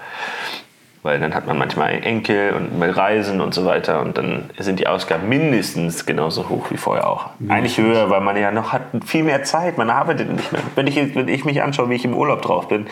weil 1.03 1.19
dann 1.19 1.35
hat 1.35 1.47
man 1.47 1.57
manchmal 1.57 2.05
Enkel 2.05 2.53
und 2.53 2.79
will 2.79 2.91
reisen 2.91 3.41
und 3.41 3.55
so 3.55 3.65
weiter 3.65 4.03
und 4.03 4.19
dann 4.19 4.51
sind 4.59 4.81
die 4.81 4.87
Ausgaben 4.87 5.29
mindestens 5.31 6.05
genauso 6.05 6.51
hoch 6.51 6.71
wie 6.71 6.77
vorher 6.77 7.09
auch. 7.09 7.31
Mindestens. 7.39 7.51
Eigentlich 7.51 7.79
höher, 7.79 8.11
weil 8.11 8.21
man 8.21 8.37
ja 8.37 8.51
noch 8.51 8.73
hat 8.73 8.83
viel 9.07 9.25
mehr 9.25 9.43
Zeit, 9.43 9.79
man 9.79 9.89
arbeitet 9.89 10.31
nicht 10.31 10.53
mehr. 10.53 10.61
Wenn 10.75 10.87
ich, 10.87 11.15
wenn 11.15 11.29
ich 11.29 11.45
mich 11.47 11.63
anschaue, 11.63 11.89
wie 11.89 11.95
ich 11.95 12.05
im 12.05 12.15
Urlaub 12.15 12.43
drauf 12.43 12.69
bin, 12.69 12.87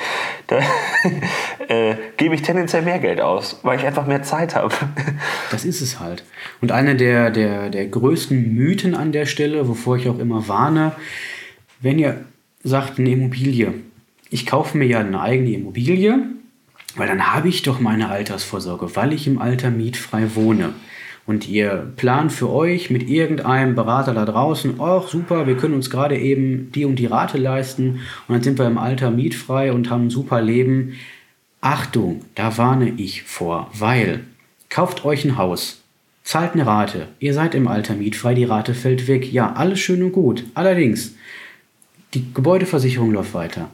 da 0.46 0.58
äh, 1.68 1.96
gebe 2.16 2.34
ich 2.34 2.40
tendenziell 2.42 2.82
mehr 2.82 2.98
Geld 2.98 3.20
aus, 3.20 3.60
weil 3.62 3.78
ich 3.78 3.84
einfach 3.84 4.06
mehr 4.06 4.22
Zeit 4.22 4.54
habe. 4.54 4.74
Das 5.50 5.64
ist 5.64 5.80
es 5.80 5.98
halt. 5.98 6.24
Und 6.60 6.72
einer 6.72 6.94
der, 6.94 7.30
der, 7.30 7.70
der 7.70 7.86
größten 7.86 8.54
Mythen 8.54 8.94
an 8.94 9.12
der 9.12 9.26
Stelle, 9.26 9.66
wovor 9.66 9.96
ich 9.96 10.08
auch 10.08 10.18
immer 10.18 10.46
warne, 10.46 10.92
wenn 11.80 11.98
ihr 11.98 12.24
sagt, 12.62 12.98
eine 12.98 13.10
Immobilie, 13.10 13.74
ich 14.30 14.46
kaufe 14.46 14.76
mir 14.76 14.86
ja 14.86 15.00
eine 15.00 15.20
eigene 15.20 15.52
Immobilie, 15.52 16.18
weil 16.98 17.08
dann 17.08 17.32
habe 17.32 17.48
ich 17.48 17.62
doch 17.62 17.80
meine 17.80 18.10
Altersvorsorge, 18.10 18.94
weil 18.96 19.12
ich 19.12 19.26
im 19.26 19.38
Alter 19.38 19.70
mietfrei 19.70 20.34
wohne. 20.34 20.74
Und 21.26 21.46
ihr 21.46 21.92
plant 21.96 22.32
für 22.32 22.50
euch 22.50 22.90
mit 22.90 23.08
irgendeinem 23.08 23.74
Berater 23.74 24.14
da 24.14 24.24
draußen, 24.24 24.80
ach 24.80 25.08
super, 25.08 25.46
wir 25.46 25.56
können 25.56 25.74
uns 25.74 25.90
gerade 25.90 26.18
eben 26.18 26.72
die 26.72 26.86
und 26.86 26.96
die 26.96 27.06
Rate 27.06 27.36
leisten 27.36 28.00
und 28.26 28.34
dann 28.34 28.42
sind 28.42 28.58
wir 28.58 28.66
im 28.66 28.78
Alter 28.78 29.10
mietfrei 29.10 29.72
und 29.72 29.90
haben 29.90 30.06
ein 30.06 30.10
super 30.10 30.40
Leben. 30.40 30.94
Achtung, 31.60 32.24
da 32.34 32.56
warne 32.56 32.94
ich 32.96 33.24
vor, 33.24 33.70
weil 33.74 34.20
kauft 34.70 35.04
euch 35.04 35.24
ein 35.26 35.36
Haus, 35.36 35.82
zahlt 36.24 36.54
eine 36.54 36.66
Rate. 36.66 37.08
Ihr 37.20 37.34
seid 37.34 37.54
im 37.54 37.68
Alter 37.68 37.94
mietfrei, 37.94 38.32
die 38.34 38.44
Rate 38.44 38.72
fällt 38.72 39.06
weg. 39.06 39.30
Ja, 39.30 39.52
alles 39.52 39.80
schön 39.80 40.02
und 40.02 40.12
gut. 40.12 40.44
Allerdings, 40.54 41.14
die 42.14 42.32
Gebäudeversicherung 42.32 43.12
läuft 43.12 43.34
weiter. 43.34 43.70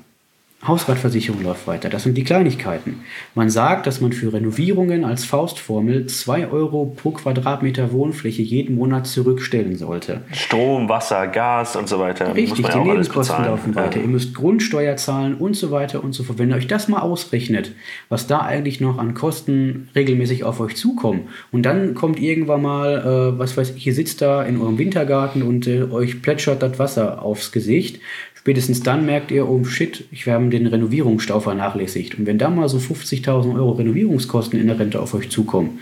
Hausratversicherung 0.66 1.42
läuft 1.42 1.66
weiter. 1.66 1.88
Das 1.88 2.04
sind 2.04 2.16
die 2.16 2.24
Kleinigkeiten. 2.24 3.00
Man 3.34 3.50
sagt, 3.50 3.86
dass 3.86 4.00
man 4.00 4.12
für 4.12 4.32
Renovierungen 4.32 5.04
als 5.04 5.24
Faustformel 5.24 6.06
2 6.06 6.48
Euro 6.48 6.86
pro 6.86 7.10
Quadratmeter 7.10 7.92
Wohnfläche 7.92 8.42
jeden 8.42 8.76
Monat 8.76 9.06
zurückstellen 9.06 9.76
sollte. 9.76 10.22
Strom, 10.32 10.88
Wasser, 10.88 11.26
Gas 11.26 11.76
und 11.76 11.88
so 11.88 11.98
weiter. 11.98 12.34
Richtig, 12.34 12.66
die 12.68 12.78
Nebenkosten 12.78 13.44
laufen 13.44 13.74
weiter. 13.74 14.00
Ihr 14.00 14.08
müsst 14.08 14.34
Grundsteuer 14.34 14.96
zahlen 14.96 15.34
und 15.34 15.54
so 15.54 15.70
weiter 15.70 16.02
und 16.02 16.12
so 16.12 16.24
fort. 16.24 16.38
Wenn 16.38 16.50
ihr 16.50 16.56
euch 16.56 16.66
das 16.66 16.88
mal 16.88 17.00
ausrechnet, 17.00 17.72
was 18.08 18.26
da 18.26 18.40
eigentlich 18.40 18.80
noch 18.80 18.98
an 18.98 19.14
Kosten 19.14 19.88
regelmäßig 19.94 20.44
auf 20.44 20.60
euch 20.60 20.76
zukommen, 20.76 21.28
und 21.52 21.64
dann 21.64 21.94
kommt 21.94 22.20
irgendwann 22.20 22.62
mal, 22.62 23.34
äh, 23.34 23.38
was 23.38 23.56
weiß 23.56 23.70
ich, 23.76 23.86
ihr 23.86 23.94
sitzt 23.94 24.22
da 24.22 24.42
in 24.42 24.60
eurem 24.60 24.78
Wintergarten 24.78 25.42
und 25.42 25.66
äh, 25.66 25.82
euch 25.84 26.22
plätschert 26.22 26.62
das 26.62 26.78
Wasser 26.78 27.22
aufs 27.22 27.52
Gesicht, 27.52 28.00
Spätestens 28.44 28.82
dann 28.82 29.06
merkt 29.06 29.30
ihr, 29.30 29.48
oh 29.48 29.64
shit, 29.64 30.04
ich 30.10 30.28
habe 30.28 30.50
den 30.50 30.66
Renovierungsstau 30.66 31.40
vernachlässigt. 31.40 32.18
Und 32.18 32.26
wenn 32.26 32.36
da 32.36 32.50
mal 32.50 32.68
so 32.68 32.76
50.000 32.76 33.56
Euro 33.56 33.70
Renovierungskosten 33.70 34.60
in 34.60 34.66
der 34.66 34.78
Rente 34.78 35.00
auf 35.00 35.14
euch 35.14 35.30
zukommen 35.30 35.80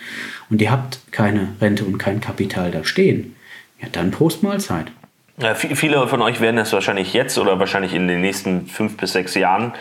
und 0.48 0.62
ihr 0.62 0.70
habt 0.70 1.00
keine 1.10 1.48
Rente 1.60 1.84
und 1.84 1.98
kein 1.98 2.20
Kapital 2.20 2.70
da 2.70 2.84
stehen, 2.84 3.34
ja, 3.80 3.88
dann 3.90 4.12
Prost 4.12 4.44
Mahlzeit. 4.44 4.92
Ja, 5.38 5.56
viele 5.56 6.06
von 6.06 6.22
euch 6.22 6.40
werden 6.40 6.54
das 6.54 6.72
wahrscheinlich 6.72 7.12
jetzt 7.14 7.36
oder 7.36 7.58
wahrscheinlich 7.58 7.94
in 7.94 8.06
den 8.06 8.20
nächsten 8.20 8.68
fünf 8.68 8.96
bis 8.96 9.12
sechs 9.12 9.34
Jahren 9.34 9.72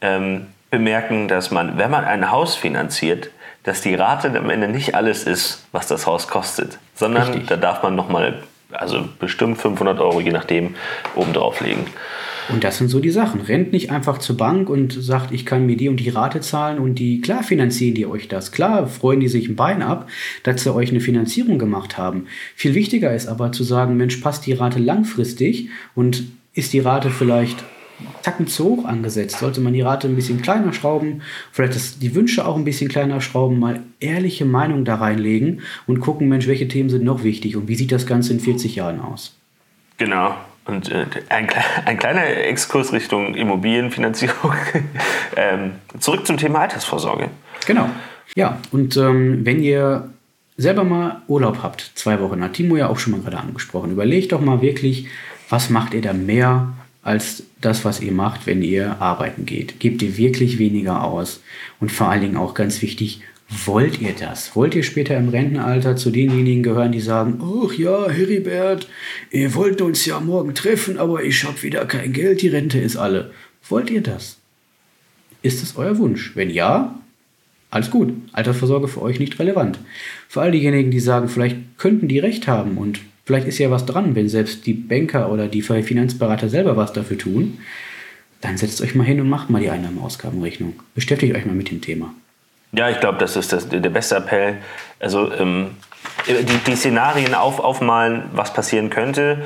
ähm, 0.00 0.46
bemerken, 0.70 1.26
dass 1.26 1.50
man, 1.50 1.76
wenn 1.76 1.90
man 1.90 2.04
ein 2.04 2.30
Haus 2.30 2.54
finanziert, 2.54 3.30
dass 3.64 3.80
die 3.80 3.96
Rate 3.96 4.28
am 4.38 4.48
Ende 4.48 4.68
nicht 4.68 4.94
alles 4.94 5.24
ist, 5.24 5.66
was 5.72 5.88
das 5.88 6.06
Haus 6.06 6.28
kostet, 6.28 6.78
sondern 6.94 7.24
Richtig. 7.30 7.48
da 7.48 7.56
darf 7.56 7.82
man 7.82 7.96
nochmal, 7.96 8.44
also 8.70 9.08
bestimmt 9.18 9.58
500 9.58 9.98
Euro, 9.98 10.20
je 10.20 10.30
nachdem, 10.30 10.76
obendrauf 11.16 11.60
legen. 11.60 11.84
Und 12.50 12.64
das 12.64 12.78
sind 12.78 12.88
so 12.88 12.98
die 12.98 13.10
Sachen. 13.10 13.42
Rennt 13.42 13.72
nicht 13.72 13.90
einfach 13.90 14.18
zur 14.18 14.36
Bank 14.36 14.70
und 14.70 14.92
sagt, 14.92 15.32
ich 15.32 15.44
kann 15.44 15.66
mir 15.66 15.76
die 15.76 15.88
und 15.88 16.00
die 16.00 16.08
Rate 16.08 16.40
zahlen 16.40 16.78
und 16.78 16.94
die, 16.94 17.20
klar 17.20 17.42
finanzieren 17.42 17.94
die 17.94 18.06
euch 18.06 18.26
das. 18.28 18.52
Klar 18.52 18.86
freuen 18.86 19.20
die 19.20 19.28
sich 19.28 19.48
ein 19.48 19.56
Bein 19.56 19.82
ab, 19.82 20.08
dass 20.44 20.62
sie 20.62 20.74
euch 20.74 20.90
eine 20.90 21.00
Finanzierung 21.00 21.58
gemacht 21.58 21.98
haben. 21.98 22.26
Viel 22.56 22.74
wichtiger 22.74 23.14
ist 23.14 23.26
aber 23.26 23.52
zu 23.52 23.64
sagen, 23.64 23.96
Mensch, 23.96 24.16
passt 24.18 24.46
die 24.46 24.54
Rate 24.54 24.78
langfristig 24.78 25.68
und 25.94 26.24
ist 26.54 26.72
die 26.72 26.80
Rate 26.80 27.10
vielleicht 27.10 27.64
Tacken 28.22 28.46
zu 28.46 28.64
hoch 28.64 28.84
angesetzt. 28.84 29.38
Sollte 29.38 29.60
man 29.60 29.72
die 29.72 29.80
Rate 29.80 30.08
ein 30.08 30.16
bisschen 30.16 30.40
kleiner 30.40 30.72
schrauben, 30.72 31.22
vielleicht 31.52 31.74
das, 31.74 31.98
die 31.98 32.14
Wünsche 32.14 32.46
auch 32.46 32.56
ein 32.56 32.64
bisschen 32.64 32.88
kleiner 32.88 33.20
schrauben, 33.20 33.58
mal 33.58 33.82
ehrliche 34.00 34.44
Meinung 34.44 34.84
da 34.84 34.96
reinlegen 34.96 35.62
und 35.86 36.00
gucken, 36.00 36.28
Mensch, 36.28 36.46
welche 36.46 36.68
Themen 36.68 36.88
sind 36.88 37.04
noch 37.04 37.24
wichtig 37.24 37.56
und 37.56 37.68
wie 37.68 37.74
sieht 37.74 37.92
das 37.92 38.06
Ganze 38.06 38.32
in 38.32 38.40
40 38.40 38.76
Jahren 38.76 39.00
aus? 39.00 39.36
Genau. 39.98 40.34
Und 40.68 40.90
äh, 40.90 41.06
ein, 41.30 41.48
ein, 41.86 41.98
kleiner 41.98 42.26
Exkurs 42.26 42.92
Richtung 42.92 43.34
Immobilienfinanzierung. 43.34 44.52
ähm, 45.36 45.72
zurück 45.98 46.26
zum 46.26 46.36
Thema 46.36 46.60
Altersvorsorge. 46.60 47.30
Genau. 47.66 47.88
Ja, 48.36 48.60
und 48.70 48.96
ähm, 48.98 49.46
wenn 49.46 49.62
ihr 49.62 50.10
selber 50.58 50.84
mal 50.84 51.22
Urlaub 51.26 51.62
habt, 51.62 51.92
zwei 51.94 52.20
Wochen, 52.20 52.42
hat 52.44 52.52
Timo 52.52 52.76
ja 52.76 52.88
auch 52.88 52.98
schon 52.98 53.12
mal 53.12 53.22
gerade 53.22 53.38
angesprochen, 53.38 53.92
überlegt 53.92 54.32
doch 54.32 54.42
mal 54.42 54.60
wirklich, 54.60 55.06
was 55.48 55.70
macht 55.70 55.94
ihr 55.94 56.02
da 56.02 56.12
mehr 56.12 56.74
als 57.02 57.44
das, 57.62 57.86
was 57.86 58.00
ihr 58.00 58.12
macht, 58.12 58.46
wenn 58.46 58.60
ihr 58.60 59.00
arbeiten 59.00 59.46
geht? 59.46 59.80
Gebt 59.80 60.02
ihr 60.02 60.18
wirklich 60.18 60.58
weniger 60.58 61.02
aus? 61.02 61.42
Und 61.80 61.90
vor 61.90 62.10
allen 62.10 62.20
Dingen 62.20 62.36
auch 62.36 62.52
ganz 62.52 62.82
wichtig, 62.82 63.22
Wollt 63.50 64.00
ihr 64.00 64.12
das? 64.12 64.54
Wollt 64.54 64.74
ihr 64.74 64.82
später 64.82 65.16
im 65.16 65.30
Rentenalter 65.30 65.96
zu 65.96 66.10
denjenigen 66.10 66.62
gehören, 66.62 66.92
die 66.92 67.00
sagen, 67.00 67.40
ach 67.42 67.72
ja, 67.72 68.10
Heribert, 68.10 68.88
ihr 69.30 69.54
wollt 69.54 69.80
uns 69.80 70.04
ja 70.04 70.20
morgen 70.20 70.54
treffen, 70.54 70.98
aber 70.98 71.24
ich 71.24 71.44
habe 71.44 71.62
wieder 71.62 71.86
kein 71.86 72.12
Geld, 72.12 72.42
die 72.42 72.48
Rente 72.48 72.78
ist 72.78 72.96
alle. 72.96 73.30
Wollt 73.66 73.88
ihr 73.90 74.02
das? 74.02 74.36
Ist 75.40 75.62
es 75.62 75.76
euer 75.76 75.96
Wunsch? 75.96 76.36
Wenn 76.36 76.50
ja, 76.50 76.98
alles 77.70 77.90
gut. 77.90 78.12
Altersvorsorge 78.32 78.88
für 78.88 79.00
euch 79.00 79.18
nicht 79.18 79.38
relevant. 79.38 79.78
Für 80.28 80.42
all 80.42 80.52
diejenigen, 80.52 80.90
die 80.90 81.00
sagen, 81.00 81.28
vielleicht 81.28 81.56
könnten 81.78 82.06
die 82.06 82.18
recht 82.18 82.48
haben 82.48 82.76
und 82.76 83.00
vielleicht 83.24 83.46
ist 83.46 83.58
ja 83.58 83.70
was 83.70 83.86
dran, 83.86 84.14
wenn 84.14 84.28
selbst 84.28 84.66
die 84.66 84.74
Banker 84.74 85.32
oder 85.32 85.48
die 85.48 85.62
Finanzberater 85.62 86.50
selber 86.50 86.76
was 86.76 86.92
dafür 86.92 87.16
tun, 87.16 87.58
dann 88.42 88.58
setzt 88.58 88.82
euch 88.82 88.94
mal 88.94 89.04
hin 89.04 89.20
und 89.20 89.28
macht 89.28 89.48
mal 89.48 89.60
die 89.60 89.70
Einnahmeausgabenrechnung. 89.70 90.74
Beschäftigt 90.94 91.34
euch 91.34 91.46
mal 91.46 91.54
mit 91.54 91.70
dem 91.70 91.80
Thema. 91.80 92.14
Ja, 92.72 92.90
ich 92.90 93.00
glaube, 93.00 93.18
das 93.18 93.36
ist 93.36 93.52
das, 93.52 93.68
der 93.68 93.80
beste 93.80 94.16
Appell. 94.16 94.58
Also 95.00 95.32
ähm, 95.32 95.76
die, 96.26 96.58
die, 96.66 96.76
Szenarien 96.76 97.34
auf, 97.34 97.60
aufmalen, 97.60 98.24
was 98.32 98.52
passieren 98.52 98.90
könnte. 98.90 99.42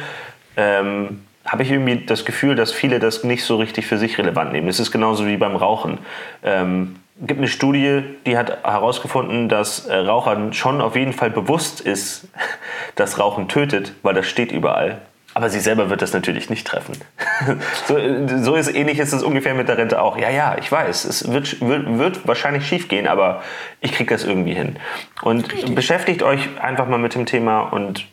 Ähm, 0.56 1.22
habe 1.44 1.62
ich 1.62 1.70
irgendwie 1.70 2.04
das 2.04 2.24
Gefühl, 2.24 2.54
dass 2.54 2.72
viele 2.72 2.98
das 2.98 3.24
nicht 3.24 3.44
so 3.44 3.56
richtig 3.56 3.86
für 3.86 3.98
sich 3.98 4.18
relevant 4.18 4.52
nehmen. 4.52 4.68
Es 4.68 4.80
ist 4.80 4.90
genauso 4.90 5.26
wie 5.26 5.36
beim 5.36 5.56
Rauchen. 5.56 5.98
Ähm, 6.44 6.96
gibt 7.20 7.38
eine 7.38 7.48
Studie, 7.48 8.02
die 8.26 8.36
hat 8.36 8.64
herausgefunden, 8.64 9.48
dass 9.48 9.86
äh, 9.86 9.94
Rauchern 9.94 10.52
schon 10.52 10.80
auf 10.80 10.96
jeden 10.96 11.12
Fall 11.12 11.30
bewusst 11.30 11.80
ist, 11.80 12.28
dass 12.96 13.18
Rauchen 13.18 13.48
tötet, 13.48 13.92
weil 14.02 14.14
das 14.14 14.26
steht 14.26 14.52
überall. 14.52 15.00
Aber 15.34 15.48
sie 15.48 15.60
selber 15.60 15.88
wird 15.88 16.02
das 16.02 16.12
natürlich 16.12 16.50
nicht 16.50 16.66
treffen. 16.66 16.94
so, 17.86 17.96
so 18.42 18.54
ist 18.54 18.74
ähnlich 18.74 18.98
ist 18.98 19.12
es 19.12 19.22
ungefähr 19.22 19.54
mit 19.54 19.68
der 19.68 19.78
Rente 19.78 20.00
auch. 20.00 20.18
Ja, 20.18 20.30
ja, 20.30 20.56
ich 20.58 20.70
weiß, 20.70 21.04
es 21.04 21.32
wird, 21.32 21.60
wird, 21.60 21.98
wird 21.98 22.28
wahrscheinlich 22.28 22.66
schief 22.66 22.88
gehen, 22.88 23.06
aber 23.06 23.42
ich 23.80 23.92
kriege 23.92 24.12
das 24.14 24.24
irgendwie 24.24 24.54
hin. 24.54 24.76
Und 25.22 25.52
Richtig. 25.52 25.74
beschäftigt 25.74 26.22
euch 26.22 26.48
einfach 26.60 26.86
mal 26.86 26.98
mit 26.98 27.14
dem 27.14 27.26
Thema 27.26 27.60
und 27.60 28.06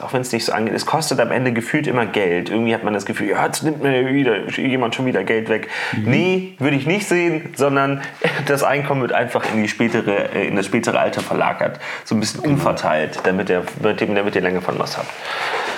auch 0.00 0.12
wenn 0.12 0.20
es 0.20 0.32
nicht 0.32 0.44
so 0.44 0.52
angeht, 0.52 0.74
es 0.74 0.86
kostet 0.86 1.18
am 1.20 1.30
Ende 1.30 1.52
gefühlt 1.52 1.86
immer 1.86 2.06
Geld. 2.06 2.50
Irgendwie 2.50 2.74
hat 2.74 2.84
man 2.84 2.92
das 2.92 3.06
Gefühl, 3.06 3.28
ja, 3.28 3.46
jetzt 3.46 3.62
nimmt 3.62 3.82
mir 3.82 4.12
wieder, 4.12 4.48
jemand 4.50 4.94
schon 4.94 5.06
wieder 5.06 5.24
Geld 5.24 5.48
weg. 5.48 5.68
Mhm. 5.96 6.10
Nee, 6.10 6.54
würde 6.58 6.76
ich 6.76 6.86
nicht 6.86 7.08
sehen, 7.08 7.54
sondern 7.56 8.02
das 8.46 8.62
Einkommen 8.62 9.00
wird 9.00 9.12
einfach 9.12 9.44
in, 9.52 9.62
die 9.62 9.68
spätere, 9.68 10.34
äh, 10.34 10.46
in 10.46 10.56
das 10.56 10.66
spätere 10.66 10.98
Alter 10.98 11.22
verlagert. 11.22 11.80
So 12.04 12.14
ein 12.14 12.20
bisschen 12.20 12.40
umverteilt, 12.40 13.20
damit 13.24 13.48
ihr, 13.48 13.64
damit 13.82 14.34
ihr 14.34 14.42
länger 14.42 14.60
von 14.60 14.78
was 14.78 14.98
habt. 14.98 15.08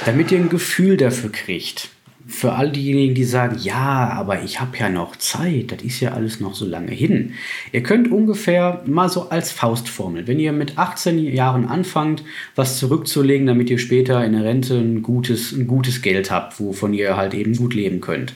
Damit 0.06 0.32
ihr 0.32 0.38
ein 0.38 0.48
Gefühl 0.48 0.96
dafür 0.96 1.30
kriegt. 1.30 1.90
Für 2.30 2.52
all 2.52 2.70
diejenigen, 2.70 3.14
die 3.14 3.24
sagen, 3.24 3.56
ja, 3.60 4.08
aber 4.10 4.42
ich 4.44 4.60
habe 4.60 4.78
ja 4.78 4.88
noch 4.88 5.16
Zeit, 5.16 5.72
das 5.72 5.82
ist 5.82 5.98
ja 5.98 6.12
alles 6.12 6.38
noch 6.38 6.54
so 6.54 6.64
lange 6.64 6.92
hin. 6.92 7.32
Ihr 7.72 7.82
könnt 7.82 8.10
ungefähr 8.10 8.82
mal 8.86 9.08
so 9.08 9.30
als 9.30 9.50
Faustformel, 9.50 10.28
wenn 10.28 10.38
ihr 10.38 10.52
mit 10.52 10.78
18 10.78 11.18
Jahren 11.18 11.66
anfangt, 11.66 12.22
was 12.54 12.78
zurückzulegen, 12.78 13.48
damit 13.48 13.68
ihr 13.68 13.78
später 13.78 14.24
in 14.24 14.32
der 14.32 14.44
Rente 14.44 14.78
ein 14.78 15.02
gutes, 15.02 15.50
ein 15.50 15.66
gutes 15.66 16.02
Geld 16.02 16.30
habt, 16.30 16.60
wovon 16.60 16.94
ihr 16.94 17.16
halt 17.16 17.34
eben 17.34 17.56
gut 17.56 17.74
leben 17.74 18.00
könnt. 18.00 18.32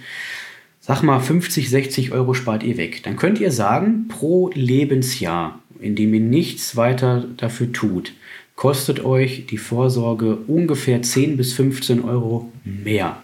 Sag 0.80 1.02
mal, 1.02 1.20
50, 1.20 1.70
60 1.70 2.12
Euro 2.12 2.34
spart 2.34 2.62
ihr 2.62 2.76
weg. 2.76 3.04
Dann 3.04 3.16
könnt 3.16 3.40
ihr 3.40 3.52
sagen, 3.52 4.08
pro 4.08 4.50
Lebensjahr, 4.54 5.60
in 5.80 5.94
dem 5.94 6.12
ihr 6.12 6.20
nichts 6.20 6.76
weiter 6.76 7.24
dafür 7.36 7.72
tut, 7.72 8.12
kostet 8.56 9.04
euch 9.04 9.46
die 9.46 9.58
Vorsorge 9.58 10.36
ungefähr 10.46 11.00
10 11.00 11.36
bis 11.36 11.52
15 11.54 12.04
Euro 12.04 12.52
mehr. 12.64 13.23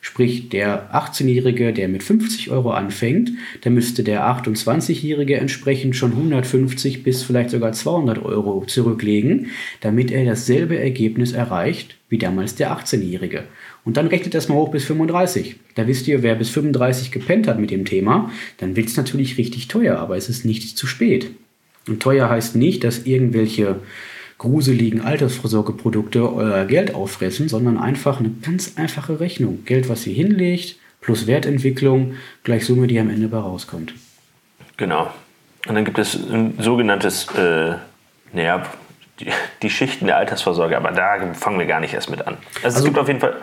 Sprich, 0.00 0.48
der 0.48 0.94
18-Jährige, 0.94 1.72
der 1.72 1.88
mit 1.88 2.02
50 2.02 2.50
Euro 2.50 2.70
anfängt, 2.70 3.32
der 3.64 3.72
müsste 3.72 4.04
der 4.04 4.22
28-Jährige 4.22 5.36
entsprechend 5.36 5.96
schon 5.96 6.12
150 6.12 7.02
bis 7.02 7.24
vielleicht 7.24 7.50
sogar 7.50 7.72
200 7.72 8.24
Euro 8.24 8.64
zurücklegen, 8.66 9.48
damit 9.80 10.10
er 10.12 10.24
dasselbe 10.24 10.78
Ergebnis 10.78 11.32
erreicht 11.32 11.96
wie 12.08 12.18
damals 12.18 12.54
der 12.54 12.72
18-Jährige. 12.72 13.44
Und 13.84 13.96
dann 13.96 14.06
rechnet 14.06 14.34
das 14.34 14.48
mal 14.48 14.54
hoch 14.54 14.70
bis 14.70 14.84
35. 14.84 15.56
Da 15.74 15.86
wisst 15.86 16.08
ihr, 16.08 16.22
wer 16.22 16.36
bis 16.36 16.50
35 16.50 17.10
gepennt 17.10 17.46
hat 17.46 17.58
mit 17.58 17.70
dem 17.70 17.84
Thema, 17.84 18.30
dann 18.58 18.76
wird 18.76 18.88
es 18.88 18.96
natürlich 18.96 19.36
richtig 19.36 19.68
teuer, 19.68 19.98
aber 19.98 20.16
es 20.16 20.28
ist 20.28 20.44
nicht 20.44 20.78
zu 20.78 20.86
spät. 20.86 21.30
Und 21.86 22.00
teuer 22.00 22.28
heißt 22.28 22.54
nicht, 22.54 22.84
dass 22.84 23.06
irgendwelche 23.06 23.80
gruseligen 24.38 25.00
Altersvorsorgeprodukte 25.02 26.32
euer 26.32 26.64
Geld 26.64 26.94
auffressen, 26.94 27.48
sondern 27.48 27.76
einfach 27.76 28.20
eine 28.20 28.30
ganz 28.30 28.74
einfache 28.76 29.20
Rechnung. 29.20 29.64
Geld, 29.64 29.88
was 29.88 30.06
ihr 30.06 30.14
hinlegt, 30.14 30.76
plus 31.00 31.26
Wertentwicklung, 31.26 32.14
gleich 32.44 32.64
Summe, 32.64 32.86
die 32.86 32.98
am 32.98 33.10
Ende 33.10 33.28
bei 33.28 33.38
rauskommt. 33.38 33.94
Genau. 34.76 35.12
Und 35.66 35.74
dann 35.74 35.84
gibt 35.84 35.98
es 35.98 36.14
ein 36.14 36.54
sogenanntes, 36.58 37.26
äh, 37.36 37.74
naja, 38.32 38.64
die, 39.18 39.26
die, 39.62 39.70
Schichten 39.70 40.06
der 40.06 40.16
Altersvorsorge, 40.16 40.76
aber 40.76 40.92
da 40.92 41.18
fangen 41.34 41.58
wir 41.58 41.66
gar 41.66 41.80
nicht 41.80 41.92
erst 41.92 42.08
mit 42.08 42.24
an. 42.26 42.36
Also, 42.62 42.66
also 42.66 42.78
es 42.78 42.84
gibt 42.84 42.98
auf 42.98 43.08
jeden 43.08 43.20
Fall, 43.20 43.36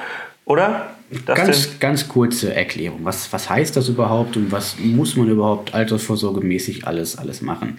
oder? 0.46 0.92
Ganz, 1.26 1.80
ganz 1.80 2.08
kurze 2.08 2.56
Erklärung. 2.56 3.02
Was, 3.04 3.32
was 3.32 3.48
heißt 3.48 3.78
das 3.78 3.90
überhaupt 3.90 4.38
und 4.38 4.52
was 4.52 4.78
muss 4.80 5.16
man 5.16 5.30
überhaupt 5.30 5.76
altersvorsorgemäßig 5.76 6.88
alles, 6.88 7.16
alles 7.16 7.44
machen? 7.44 7.78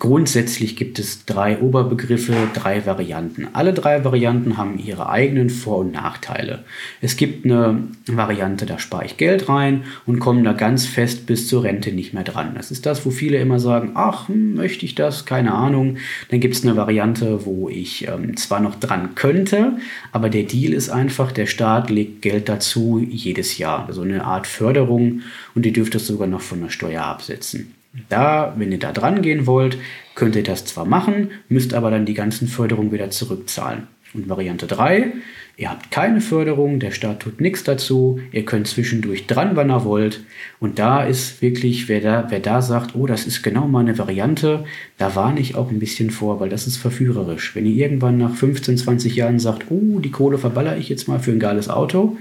Grundsätzlich 0.00 0.74
gibt 0.74 0.98
es 0.98 1.24
drei 1.24 1.60
Oberbegriffe, 1.60 2.34
drei 2.52 2.84
Varianten. 2.84 3.46
Alle 3.52 3.74
drei 3.74 4.04
Varianten 4.04 4.56
haben 4.56 4.76
ihre 4.78 5.08
eigenen 5.08 5.50
Vor- 5.50 5.78
und 5.78 5.92
Nachteile. 5.92 6.64
Es 7.00 7.16
gibt 7.16 7.44
eine 7.44 7.84
Variante, 8.08 8.66
da 8.66 8.80
spare 8.80 9.04
ich 9.04 9.18
Geld 9.18 9.48
rein 9.48 9.84
und 10.04 10.18
komme 10.18 10.42
da 10.42 10.52
ganz 10.52 10.84
fest 10.84 11.26
bis 11.26 11.46
zur 11.46 11.62
Rente 11.62 11.92
nicht 11.92 12.12
mehr 12.12 12.24
dran. 12.24 12.54
Das 12.56 12.72
ist 12.72 12.86
das, 12.86 13.06
wo 13.06 13.10
viele 13.10 13.38
immer 13.38 13.60
sagen, 13.60 13.92
ach, 13.94 14.26
hm, 14.26 14.54
möchte 14.54 14.84
ich 14.84 14.96
das? 14.96 15.26
Keine 15.26 15.54
Ahnung. 15.54 15.98
Dann 16.30 16.40
gibt 16.40 16.56
es 16.56 16.64
eine 16.64 16.76
Variante, 16.76 17.46
wo 17.46 17.68
ich 17.68 18.08
ähm, 18.08 18.36
zwar 18.36 18.58
noch 18.58 18.74
dran 18.74 19.14
könnte, 19.14 19.76
aber 20.10 20.28
der 20.28 20.42
Deal 20.42 20.72
ist 20.72 20.88
einfach, 20.88 21.30
der 21.30 21.46
Staat 21.46 21.88
legt 21.88 22.20
Geld 22.20 22.48
dazu 22.48 22.63
jedes 22.72 23.58
Jahr. 23.58 23.86
Also 23.86 24.02
eine 24.02 24.24
Art 24.24 24.46
Förderung 24.46 25.22
und 25.54 25.66
ihr 25.66 25.72
dürft 25.72 25.94
das 25.94 26.06
sogar 26.06 26.26
noch 26.26 26.40
von 26.40 26.60
der 26.62 26.70
Steuer 26.70 27.04
absetzen. 27.04 27.74
Da, 28.08 28.54
wenn 28.56 28.72
ihr 28.72 28.78
da 28.78 28.92
dran 28.92 29.22
gehen 29.22 29.46
wollt, 29.46 29.78
könnt 30.14 30.36
ihr 30.36 30.42
das 30.42 30.64
zwar 30.64 30.84
machen, 30.84 31.30
müsst 31.48 31.74
aber 31.74 31.90
dann 31.90 32.06
die 32.06 32.14
ganzen 32.14 32.48
Förderungen 32.48 32.92
wieder 32.92 33.10
zurückzahlen. 33.10 33.86
Und 34.14 34.28
Variante 34.28 34.66
3, 34.66 35.12
ihr 35.56 35.70
habt 35.70 35.90
keine 35.90 36.20
Förderung, 36.20 36.80
der 36.80 36.90
Staat 36.90 37.20
tut 37.20 37.40
nichts 37.40 37.64
dazu, 37.64 38.20
ihr 38.32 38.44
könnt 38.44 38.66
zwischendurch 38.66 39.26
dran, 39.26 39.54
wann 39.54 39.70
ihr 39.70 39.84
wollt. 39.84 40.24
Und 40.60 40.78
da 40.78 41.04
ist 41.04 41.42
wirklich, 41.42 41.88
wer 41.88 42.00
da, 42.00 42.26
wer 42.28 42.40
da 42.40 42.62
sagt, 42.62 42.94
oh, 42.96 43.06
das 43.06 43.26
ist 43.26 43.42
genau 43.42 43.68
meine 43.68 43.96
Variante, 43.98 44.64
da 44.98 45.14
warne 45.14 45.40
ich 45.40 45.54
auch 45.54 45.70
ein 45.70 45.78
bisschen 45.78 46.10
vor, 46.10 46.40
weil 46.40 46.48
das 46.48 46.66
ist 46.66 46.76
verführerisch. 46.76 47.54
Wenn 47.54 47.66
ihr 47.66 47.76
irgendwann 47.76 48.18
nach 48.18 48.34
15, 48.34 48.78
20 48.78 49.14
Jahren 49.14 49.38
sagt, 49.38 49.70
oh, 49.70 50.00
die 50.00 50.10
Kohle 50.10 50.38
verballer 50.38 50.76
ich 50.76 50.88
jetzt 50.88 51.08
mal 51.08 51.20
für 51.20 51.32
ein 51.32 51.40
geiles 51.40 51.68
Auto, 51.68 52.16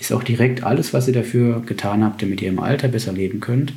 ist 0.00 0.12
auch 0.12 0.24
direkt 0.24 0.64
alles, 0.64 0.92
was 0.92 1.06
ihr 1.06 1.14
dafür 1.14 1.62
getan 1.64 2.02
habt, 2.04 2.22
damit 2.22 2.42
ihr 2.42 2.48
im 2.48 2.58
Alter 2.58 2.88
besser 2.88 3.12
leben 3.12 3.40
könnt, 3.40 3.72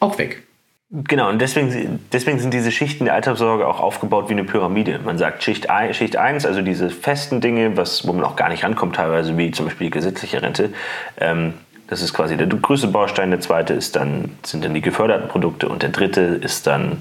auch 0.00 0.18
weg. 0.18 0.45
Genau, 0.88 1.28
und 1.28 1.40
deswegen, 1.40 1.98
deswegen 2.12 2.38
sind 2.38 2.54
diese 2.54 2.70
Schichten 2.70 3.06
der 3.06 3.14
Alterssorge 3.14 3.66
auch 3.66 3.80
aufgebaut 3.80 4.28
wie 4.28 4.34
eine 4.34 4.44
Pyramide. 4.44 5.00
Man 5.04 5.18
sagt 5.18 5.42
Schicht, 5.42 5.66
Schicht 5.92 6.16
1, 6.16 6.46
also 6.46 6.62
diese 6.62 6.90
festen 6.90 7.40
Dinge, 7.40 7.76
was, 7.76 8.06
wo 8.06 8.12
man 8.12 8.24
auch 8.24 8.36
gar 8.36 8.48
nicht 8.48 8.62
rankommt, 8.62 8.94
teilweise 8.94 9.36
wie 9.36 9.50
zum 9.50 9.66
Beispiel 9.66 9.88
die 9.88 9.90
gesetzliche 9.90 10.42
Rente. 10.42 10.72
Ähm, 11.18 11.54
das 11.88 12.02
ist 12.02 12.14
quasi 12.14 12.36
der 12.36 12.46
größte 12.46 12.86
Baustein. 12.86 13.30
Der 13.30 13.40
zweite 13.40 13.74
ist 13.74 13.96
dann, 13.96 14.36
sind 14.44 14.64
dann 14.64 14.74
die 14.74 14.80
geförderten 14.80 15.28
Produkte 15.28 15.68
und 15.68 15.82
der 15.82 15.90
dritte 15.90 16.20
ist 16.20 16.68
dann 16.68 16.98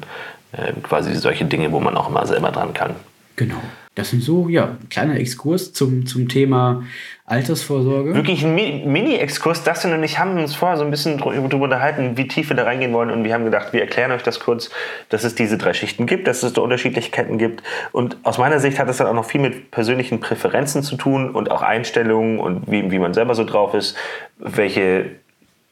äh, 0.51 0.73
quasi 0.81 1.13
solche 1.13 1.45
Dinge, 1.45 1.71
wo 1.71 1.79
man 1.79 1.95
auch 1.95 2.09
immer 2.09 2.25
selber 2.25 2.51
dran 2.51 2.73
kann. 2.73 2.95
Genau. 3.35 3.61
Das 3.95 4.09
sind 4.09 4.21
so, 4.21 4.49
ja, 4.49 4.77
ein 4.81 4.89
kleiner 4.89 5.15
Exkurs 5.15 5.71
zum, 5.71 6.05
zum 6.05 6.27
Thema 6.27 6.83
Altersvorsorge. 7.25 8.13
Wirklich 8.13 8.43
ein 8.43 8.53
Mini-Exkurs. 8.53 9.63
Dustin 9.63 9.93
und 9.93 10.03
ich 10.03 10.19
haben 10.19 10.37
uns 10.37 10.53
vorher 10.53 10.77
so 10.77 10.83
ein 10.83 10.91
bisschen 10.91 11.17
darüber 11.17 11.63
unterhalten, 11.63 12.17
wie 12.17 12.27
tief 12.27 12.49
wir 12.49 12.57
da 12.57 12.63
reingehen 12.63 12.91
wollen. 12.91 13.09
Und 13.09 13.23
wir 13.23 13.33
haben 13.33 13.45
gedacht, 13.45 13.71
wir 13.71 13.79
erklären 13.79 14.11
euch 14.11 14.21
das 14.21 14.41
kurz, 14.41 14.69
dass 15.09 15.23
es 15.23 15.33
diese 15.33 15.57
drei 15.57 15.73
Schichten 15.73 16.07
gibt, 16.07 16.27
dass 16.27 16.43
es 16.43 16.51
da 16.51 16.61
Unterschiedlichkeiten 16.61 17.37
gibt. 17.37 17.63
Und 17.93 18.17
aus 18.23 18.37
meiner 18.37 18.59
Sicht 18.59 18.77
hat 18.79 18.89
es 18.89 18.97
dann 18.97 19.07
auch 19.07 19.13
noch 19.13 19.25
viel 19.25 19.41
mit 19.41 19.71
persönlichen 19.71 20.19
Präferenzen 20.19 20.83
zu 20.83 20.97
tun 20.97 21.31
und 21.31 21.49
auch 21.49 21.61
Einstellungen 21.61 22.39
und 22.39 22.69
wie, 22.69 22.91
wie 22.91 22.99
man 22.99 23.13
selber 23.13 23.33
so 23.33 23.45
drauf 23.45 23.73
ist, 23.73 23.95
welche 24.37 25.11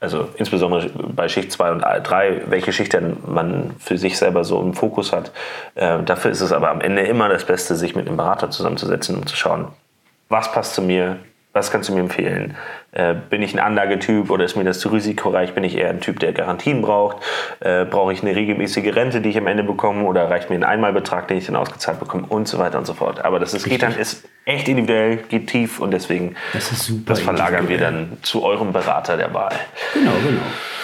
also 0.03 0.27
insbesondere 0.35 0.89
bei 0.89 1.29
Schicht 1.29 1.51
2 1.53 1.71
und 1.71 1.79
3, 1.79 2.41
welche 2.47 2.73
Schicht 2.73 2.91
denn 2.91 3.17
man 3.25 3.71
für 3.79 3.97
sich 3.97 4.17
selber 4.17 4.43
so 4.43 4.61
im 4.61 4.73
Fokus 4.73 5.13
hat. 5.13 5.31
Äh, 5.75 6.03
dafür 6.03 6.29
ist 6.29 6.41
es 6.41 6.51
aber 6.51 6.69
am 6.69 6.81
Ende 6.81 7.03
immer 7.03 7.29
das 7.29 7.45
Beste, 7.45 7.75
sich 7.75 7.95
mit 7.95 8.05
einem 8.05 8.17
Berater 8.17 8.51
zusammenzusetzen 8.51 9.15
und 9.15 9.29
zu 9.29 9.37
schauen, 9.37 9.69
was 10.27 10.51
passt 10.51 10.75
zu 10.75 10.81
mir, 10.81 11.19
was 11.53 11.71
kannst 11.71 11.87
du 11.87 11.93
mir 11.93 12.01
empfehlen? 12.01 12.57
Äh, 12.91 13.15
bin 13.29 13.41
ich 13.41 13.53
ein 13.53 13.59
Anlagetyp 13.59 14.29
oder 14.29 14.43
ist 14.43 14.57
mir 14.57 14.65
das 14.65 14.79
zu 14.79 14.89
risikoreich? 14.89 15.53
Bin 15.53 15.63
ich 15.63 15.77
eher 15.77 15.89
ein 15.89 16.01
Typ, 16.01 16.19
der 16.19 16.33
Garantien 16.33 16.81
braucht? 16.81 17.17
Äh, 17.61 17.85
brauche 17.85 18.11
ich 18.11 18.23
eine 18.23 18.35
regelmäßige 18.35 18.93
Rente, 18.93 19.21
die 19.21 19.29
ich 19.29 19.37
am 19.37 19.47
Ende 19.47 19.63
bekomme? 19.63 20.03
Oder 20.03 20.29
reicht 20.29 20.49
mir 20.49 20.57
ein 20.57 20.65
Einmalbetrag, 20.65 21.29
den 21.29 21.37
ich 21.37 21.45
dann 21.45 21.55
ausgezahlt 21.55 21.99
bekomme? 21.99 22.25
Und 22.27 22.49
so 22.49 22.57
weiter 22.57 22.77
und 22.77 22.85
so 22.85 22.93
fort. 22.93 23.23
Aber 23.23 23.39
das 23.39 23.53
ist, 23.53 23.69
geht 23.69 23.83
dann, 23.83 23.95
ist 23.95 24.27
echt 24.45 24.67
individuell, 24.67 25.17
geht 25.29 25.47
tief 25.47 25.79
und 25.79 25.91
deswegen 25.91 26.35
das, 26.53 26.71
ist 26.71 26.85
super 26.85 27.13
das 27.13 27.19
verlagern 27.19 27.69
wir 27.69 27.77
dann 27.77 28.17
zu 28.21 28.43
eurem 28.43 28.73
Berater 28.73 29.17
der 29.17 29.33
Wahl. 29.33 29.55
Genau, 29.93 30.11
genau. 30.25 30.41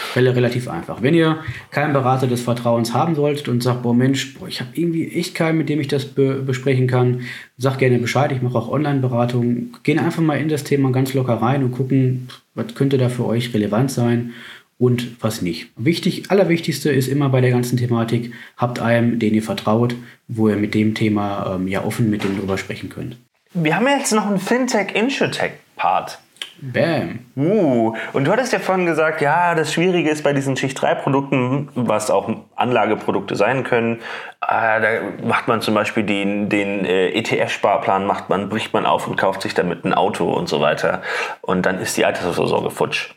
Fälle 0.09 0.35
relativ 0.35 0.67
einfach. 0.67 1.03
Wenn 1.03 1.13
ihr 1.13 1.37
keinen 1.69 1.93
Berater 1.93 2.25
des 2.25 2.41
Vertrauens 2.41 2.93
haben 2.93 3.13
solltet 3.13 3.47
und 3.47 3.61
sagt, 3.61 3.83
boah 3.83 3.93
Mensch, 3.93 4.33
boah, 4.33 4.47
ich 4.47 4.59
habe 4.59 4.71
irgendwie 4.73 5.07
echt 5.11 5.35
keinen, 5.35 5.57
mit 5.57 5.69
dem 5.69 5.79
ich 5.79 5.87
das 5.87 6.05
be 6.05 6.41
besprechen 6.41 6.87
kann, 6.87 7.21
sagt 7.57 7.77
gerne 7.77 7.99
Bescheid. 7.99 8.31
Ich 8.31 8.41
mache 8.41 8.57
auch 8.57 8.69
Online-Beratung. 8.69 9.77
Gehen 9.83 9.99
einfach 9.99 10.23
mal 10.23 10.39
in 10.39 10.49
das 10.49 10.63
Thema 10.63 10.91
ganz 10.91 11.13
locker 11.13 11.35
rein 11.35 11.63
und 11.63 11.71
gucken, 11.71 12.27
was 12.55 12.73
könnte 12.73 12.97
da 12.97 13.09
für 13.09 13.25
euch 13.25 13.53
relevant 13.53 13.91
sein 13.91 14.33
und 14.79 15.21
was 15.21 15.43
nicht. 15.43 15.67
Wichtig, 15.75 16.31
allerwichtigste 16.31 16.89
ist 16.89 17.07
immer 17.07 17.29
bei 17.29 17.41
der 17.41 17.51
ganzen 17.51 17.77
Thematik, 17.77 18.33
habt 18.57 18.79
einen, 18.79 19.19
den 19.19 19.35
ihr 19.35 19.43
vertraut, 19.43 19.93
wo 20.27 20.49
ihr 20.49 20.55
mit 20.55 20.73
dem 20.73 20.95
Thema 20.95 21.55
ähm, 21.55 21.67
ja 21.67 21.83
offen 21.83 22.09
mit 22.09 22.23
dem 22.23 22.37
drüber 22.37 22.57
sprechen 22.57 22.89
könnt. 22.89 23.17
Wir 23.53 23.75
haben 23.75 23.87
jetzt 23.87 24.11
noch 24.11 24.27
einen 24.27 24.39
Fintech-Insurtech-Part. 24.39 26.19
Bam. 26.61 27.25
Uh, 27.35 27.95
und 28.13 28.25
du 28.25 28.31
hattest 28.31 28.53
ja 28.53 28.59
vorhin 28.59 28.85
gesagt, 28.85 29.21
ja, 29.21 29.55
das 29.55 29.73
Schwierige 29.73 30.09
ist 30.09 30.23
bei 30.23 30.33
diesen 30.33 30.55
Schicht-3-Produkten, 30.55 31.69
was 31.73 32.11
auch 32.11 32.29
Anlageprodukte 32.55 33.35
sein 33.35 33.63
können, 33.63 34.01
äh, 34.41 34.81
da 34.81 34.87
macht 35.23 35.47
man 35.47 35.61
zum 35.61 35.73
Beispiel 35.73 36.03
den, 36.03 36.49
den 36.49 36.85
äh, 36.85 37.09
ETF-Sparplan, 37.11 38.05
macht 38.05 38.29
man, 38.29 38.49
bricht 38.49 38.73
man 38.73 38.85
auf 38.85 39.07
und 39.07 39.15
kauft 39.15 39.41
sich 39.41 39.53
damit 39.53 39.85
ein 39.85 39.93
Auto 39.93 40.29
und 40.31 40.47
so 40.47 40.61
weiter. 40.61 41.01
Und 41.41 41.65
dann 41.65 41.79
ist 41.79 41.97
die 41.97 42.05
Altersvorsorge 42.05 42.69
futsch. 42.69 43.15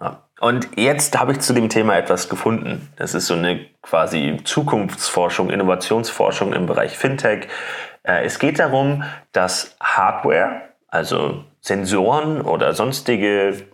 Ja. 0.00 0.22
Und 0.40 0.68
jetzt 0.76 1.18
habe 1.18 1.32
ich 1.32 1.40
zu 1.40 1.52
dem 1.52 1.68
Thema 1.68 1.96
etwas 1.96 2.28
gefunden. 2.28 2.90
Das 2.96 3.14
ist 3.14 3.26
so 3.26 3.34
eine 3.34 3.66
quasi 3.82 4.38
Zukunftsforschung, 4.44 5.50
Innovationsforschung 5.50 6.52
im 6.52 6.66
Bereich 6.66 6.96
Fintech. 6.96 7.48
Äh, 8.08 8.24
es 8.24 8.38
geht 8.38 8.58
darum, 8.58 9.04
dass 9.32 9.76
Hardware, 9.80 10.62
also 10.88 11.44
Sensoren 11.60 12.40
oder 12.40 12.72
sonstige 12.72 13.66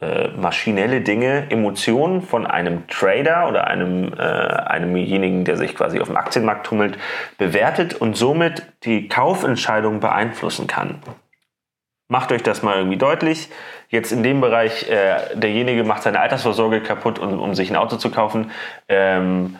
äh, 0.00 0.28
maschinelle 0.28 1.02
Dinge, 1.02 1.50
Emotionen 1.50 2.22
von 2.22 2.46
einem 2.46 2.86
Trader 2.88 3.48
oder 3.48 3.66
einem, 3.66 4.14
äh, 4.14 4.22
einemjenigen, 4.22 5.44
der 5.44 5.58
sich 5.58 5.74
quasi 5.74 6.00
auf 6.00 6.08
dem 6.08 6.16
Aktienmarkt 6.16 6.64
tummelt, 6.64 6.96
bewertet 7.36 7.94
und 7.94 8.16
somit 8.16 8.62
die 8.84 9.08
Kaufentscheidung 9.08 10.00
beeinflussen 10.00 10.66
kann. 10.66 11.02
Macht 12.08 12.32
euch 12.32 12.42
das 12.42 12.62
mal 12.62 12.76
irgendwie 12.76 12.96
deutlich. 12.96 13.50
Jetzt 13.88 14.10
in 14.10 14.22
dem 14.22 14.40
Bereich, 14.40 14.88
äh, 14.88 15.36
derjenige 15.36 15.84
macht 15.84 16.02
seine 16.02 16.20
Altersvorsorge 16.20 16.80
kaputt, 16.80 17.18
um, 17.18 17.38
um 17.38 17.54
sich 17.54 17.70
ein 17.70 17.76
Auto 17.76 17.96
zu 17.96 18.10
kaufen. 18.10 18.50
Ähm, 18.88 19.56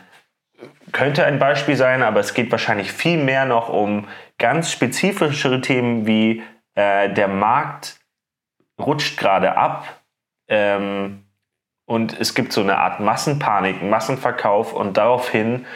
könnte 0.92 1.24
ein 1.24 1.38
Beispiel 1.38 1.76
sein, 1.76 2.02
aber 2.02 2.20
es 2.20 2.34
geht 2.34 2.50
wahrscheinlich 2.50 2.92
viel 2.92 3.22
mehr 3.22 3.44
noch 3.44 3.68
um 3.68 4.08
ganz 4.38 4.70
spezifischere 4.70 5.60
Themen 5.60 6.06
wie 6.06 6.42
äh, 6.74 7.12
der 7.12 7.28
Markt 7.28 7.98
rutscht 8.78 9.18
gerade 9.18 9.56
ab 9.56 10.00
ähm, 10.48 11.24
und 11.86 12.18
es 12.20 12.34
gibt 12.34 12.52
so 12.52 12.60
eine 12.60 12.78
Art 12.78 13.00
Massenpanik, 13.00 13.82
Massenverkauf 13.82 14.72
und 14.72 14.96
daraufhin 14.96 15.66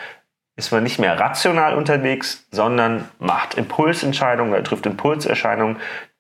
ist 0.57 0.71
man 0.71 0.83
nicht 0.85 0.99
mehr 1.01 1.19
rational 1.19 1.75
unterwegs, 1.75 2.47
sondern 2.53 3.09
macht 3.19 3.55
Impulsentscheidungen 3.55 4.63
trifft 4.63 4.87
Impulserscheinungen. 4.87 5.79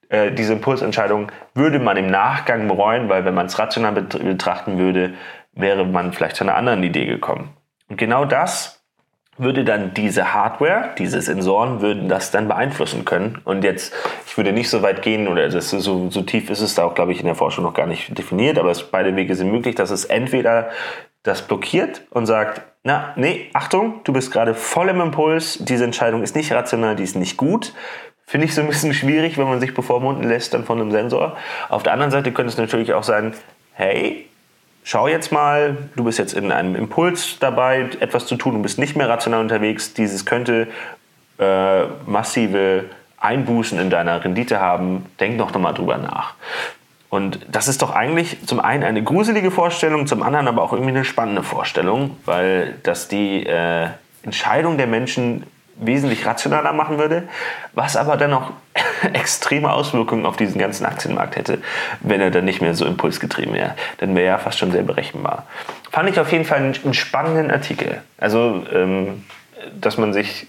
Äh, 0.09 0.33
diese 0.33 0.55
Impulsentscheidung 0.55 1.31
würde 1.55 1.79
man 1.79 1.96
im 1.96 2.09
Nachgang 2.09 2.66
bereuen, 2.66 3.09
weil 3.09 3.24
wenn 3.24 3.35
man 3.35 3.46
es 3.46 3.59
rational 3.59 3.92
betrachten 3.92 4.79
würde, 4.79 5.14
wäre 5.53 5.85
man 5.85 6.12
vielleicht 6.12 6.37
zu 6.37 6.44
einer 6.44 6.57
anderen 6.57 6.83
Idee 6.83 7.07
gekommen. 7.07 7.57
Und 7.88 7.97
genau 7.97 8.25
das 8.25 8.85
würde 9.37 9.64
dann 9.64 9.94
diese 9.94 10.33
Hardware, 10.33 10.94
diese 10.97 11.20
Sensoren, 11.20 11.81
würden 11.81 12.09
das 12.09 12.31
dann 12.31 12.47
beeinflussen 12.49 13.05
können. 13.05 13.40
Und 13.44 13.64
jetzt, 13.64 13.92
ich 14.27 14.37
würde 14.37 14.53
nicht 14.53 14.70
so 14.70 14.83
weit 14.83 15.03
gehen, 15.03 15.27
oder 15.29 15.49
das 15.49 15.70
so, 15.70 16.11
so 16.11 16.23
tief 16.23 16.51
ist 16.51 16.61
es 16.61 16.75
da 16.75 16.85
auch, 16.85 16.94
glaube 16.94 17.12
ich, 17.12 17.20
in 17.20 17.27
der 17.27 17.35
Forschung 17.35 17.64
noch 17.64 17.75
gar 17.75 17.87
nicht 17.87 18.16
definiert, 18.16 18.59
aber 18.59 18.70
es, 18.70 18.85
beide 18.85 19.14
Wege 19.16 19.35
sind 19.35 19.51
möglich, 19.51 19.75
dass 19.75 19.90
es 19.90 20.05
entweder 20.05 20.70
das 21.25 21.42
blockiert 21.42 22.03
und 22.11 22.27
sagt, 22.27 22.62
na, 22.85 23.12
nee, 23.16 23.49
Achtung, 23.55 24.01
du 24.05 24.12
bist 24.12 24.31
gerade 24.31 24.55
voll 24.55 24.88
im 24.88 25.01
Impuls, 25.01 25.59
diese 25.61 25.85
Entscheidung 25.85 26.23
ist 26.23 26.37
nicht 26.37 26.53
rational, 26.53 26.97
die 26.97 27.03
ist 27.03 27.16
nicht 27.16 27.37
gut. 27.37 27.73
Finde 28.27 28.47
ich 28.47 28.55
so 28.55 28.61
ein 28.61 28.68
bisschen 28.68 28.94
schwierig, 28.94 29.37
wenn 29.37 29.49
man 29.49 29.61
sich 29.61 29.75
bevormunden 29.75 30.29
lässt 30.29 30.55
dann 30.55 30.64
von 30.64 30.81
einem 30.81 30.90
Sensor. 30.92 31.37
Auf 31.68 31.83
der 31.83 31.92
anderen 31.92 32.11
Seite 32.11 32.33
könnte 32.33 32.51
es 32.51 32.59
natürlich 32.59 32.92
auch 32.94 33.03
sein, 33.03 33.35
hey, 33.73 34.29
schau 34.85 35.09
jetzt 35.09 35.33
mal, 35.33 35.77
du 35.97 36.05
bist 36.05 36.18
jetzt 36.18 36.35
in 36.35 36.53
einem 36.53 36.77
Impuls 36.77 37.38
dabei, 37.40 37.88
etwas 37.99 38.27
zu 38.27 38.37
tun, 38.37 38.55
du 38.55 38.62
bist 38.62 38.79
nicht 38.79 38.94
mehr 38.94 39.09
rational 39.09 39.40
unterwegs, 39.40 39.94
dieses 39.94 40.25
könnte 40.25 40.68
äh, 41.38 41.85
massive 42.07 42.85
Einbußen 43.18 43.81
in 43.81 43.90
deiner 43.90 44.23
Rendite 44.23 44.61
haben, 44.61 45.07
denk 45.18 45.38
doch 45.38 45.53
nochmal 45.53 45.75
drüber 45.75 45.97
nach. 45.97 46.35
Und 47.09 47.40
das 47.51 47.68
ist 47.68 47.81
doch 47.81 47.94
eigentlich 47.94 48.44
zum 48.47 48.61
einen 48.61 48.83
eine 48.83 49.03
gruselige 49.03 49.51
Vorstellung, 49.51 50.07
zum 50.07 50.23
anderen 50.23 50.49
aber 50.49 50.62
auch 50.62 50.73
irgendwie 50.73 50.90
eine 50.90 51.05
spannende 51.05 51.42
Vorstellung, 51.42 52.16
weil 52.25 52.75
das 52.83 53.09
die 53.09 53.47
äh, 53.47 53.88
Entscheidung 54.23 54.77
der 54.77 54.87
Menschen 54.87 55.44
wesentlich 55.76 56.24
rationaler 56.24 56.72
machen 56.72 56.98
würde, 56.98 57.28
was 57.72 57.96
aber 57.96 58.16
dann 58.16 58.32
auch 58.32 58.52
extreme 59.12 59.72
Auswirkungen 59.72 60.26
auf 60.26 60.37
diesen 60.37 60.58
ganzen 60.58 60.87
Aktienmarkt 60.87 61.37
hätte, 61.37 61.58
wenn 62.00 62.20
er 62.20 62.30
dann 62.30 62.44
nicht 62.44 62.60
mehr 62.60 62.74
so 62.74 62.87
impulsgetrieben 62.87 63.54
wäre. 63.54 63.74
Dann 63.98 64.14
wäre 64.14 64.28
er 64.28 64.38
fast 64.38 64.58
schon 64.58 64.72
sehr 64.72 64.82
berechenbar. 64.82 65.46
Fand 65.90 66.08
ich 66.08 66.18
auf 66.20 66.30
jeden 66.32 66.44
Fall 66.44 66.58
einen, 66.58 66.94
spannenden 66.94 67.50
Artikel. 67.50 68.02
Also, 68.18 68.64
ähm, 68.72 69.24
dass 69.80 69.98
man 69.98 70.12
sich 70.12 70.46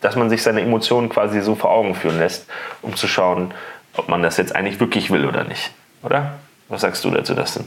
dass 0.00 0.14
man 0.14 0.30
sich 0.30 0.42
seine 0.42 0.60
Emotionen 0.60 1.08
quasi 1.08 1.40
so 1.40 1.54
vor 1.54 1.70
Augen 1.70 1.94
führen 1.94 2.18
lässt, 2.18 2.46
um 2.82 2.94
zu 2.94 3.08
schauen, 3.08 3.52
ob 3.96 4.08
man 4.08 4.22
das 4.22 4.36
jetzt 4.36 4.54
eigentlich 4.54 4.78
wirklich 4.78 5.10
will 5.10 5.26
oder 5.26 5.42
nicht. 5.44 5.72
Oder? 6.02 6.34
Was 6.68 6.82
sagst 6.82 7.04
du 7.04 7.10
dazu, 7.10 7.34
Dustin? 7.34 7.64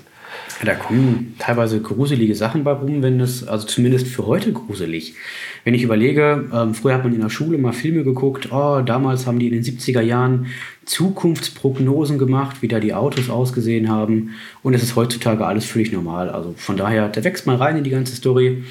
Da 0.64 0.76
kommen 0.76 1.36
teilweise 1.40 1.82
gruselige 1.82 2.36
Sachen 2.36 2.64
bei 2.64 2.72
rum, 2.72 3.02
wenn 3.02 3.20
das, 3.20 3.48
also 3.48 3.66
zumindest 3.66 4.08
für 4.08 4.26
heute 4.26 4.52
gruselig. 4.52 5.16
Wenn 5.64 5.74
ich 5.74 5.84
überlege, 5.84 6.50
ähm, 6.54 6.74
früher 6.74 6.96
hat 6.96 7.04
man 7.04 7.14
in 7.14 7.22
der 7.22 7.30
Schule 7.30 7.58
mal 7.58 7.72
Filme 7.72 8.04
geguckt, 8.04 8.52
oh, 8.52 8.82
damals 8.82 9.26
haben 9.26 9.40
die 9.40 9.48
in 9.48 9.54
den 9.54 9.64
70er 9.64 10.02
Jahren 10.02 10.48
Zukunftsprognosen 10.86 12.18
gemacht, 12.18 12.62
wie 12.62 12.68
da 12.68 12.80
die 12.80 12.94
Autos 12.94 13.30
ausgesehen 13.30 13.90
haben. 13.90 14.36
Und 14.64 14.74
es 14.74 14.84
ist 14.84 14.96
heutzutage 14.96 15.46
alles 15.46 15.66
völlig 15.66 15.92
normal. 15.92 16.30
Also 16.30 16.54
von 16.58 16.78
daher, 16.78 17.08
da 17.10 17.24
wächst 17.24 17.46
mal 17.46 17.56
rein 17.56 17.78
in 17.78 17.84
die 17.84 17.92
ganze 17.92 18.16
Story. 18.16 18.64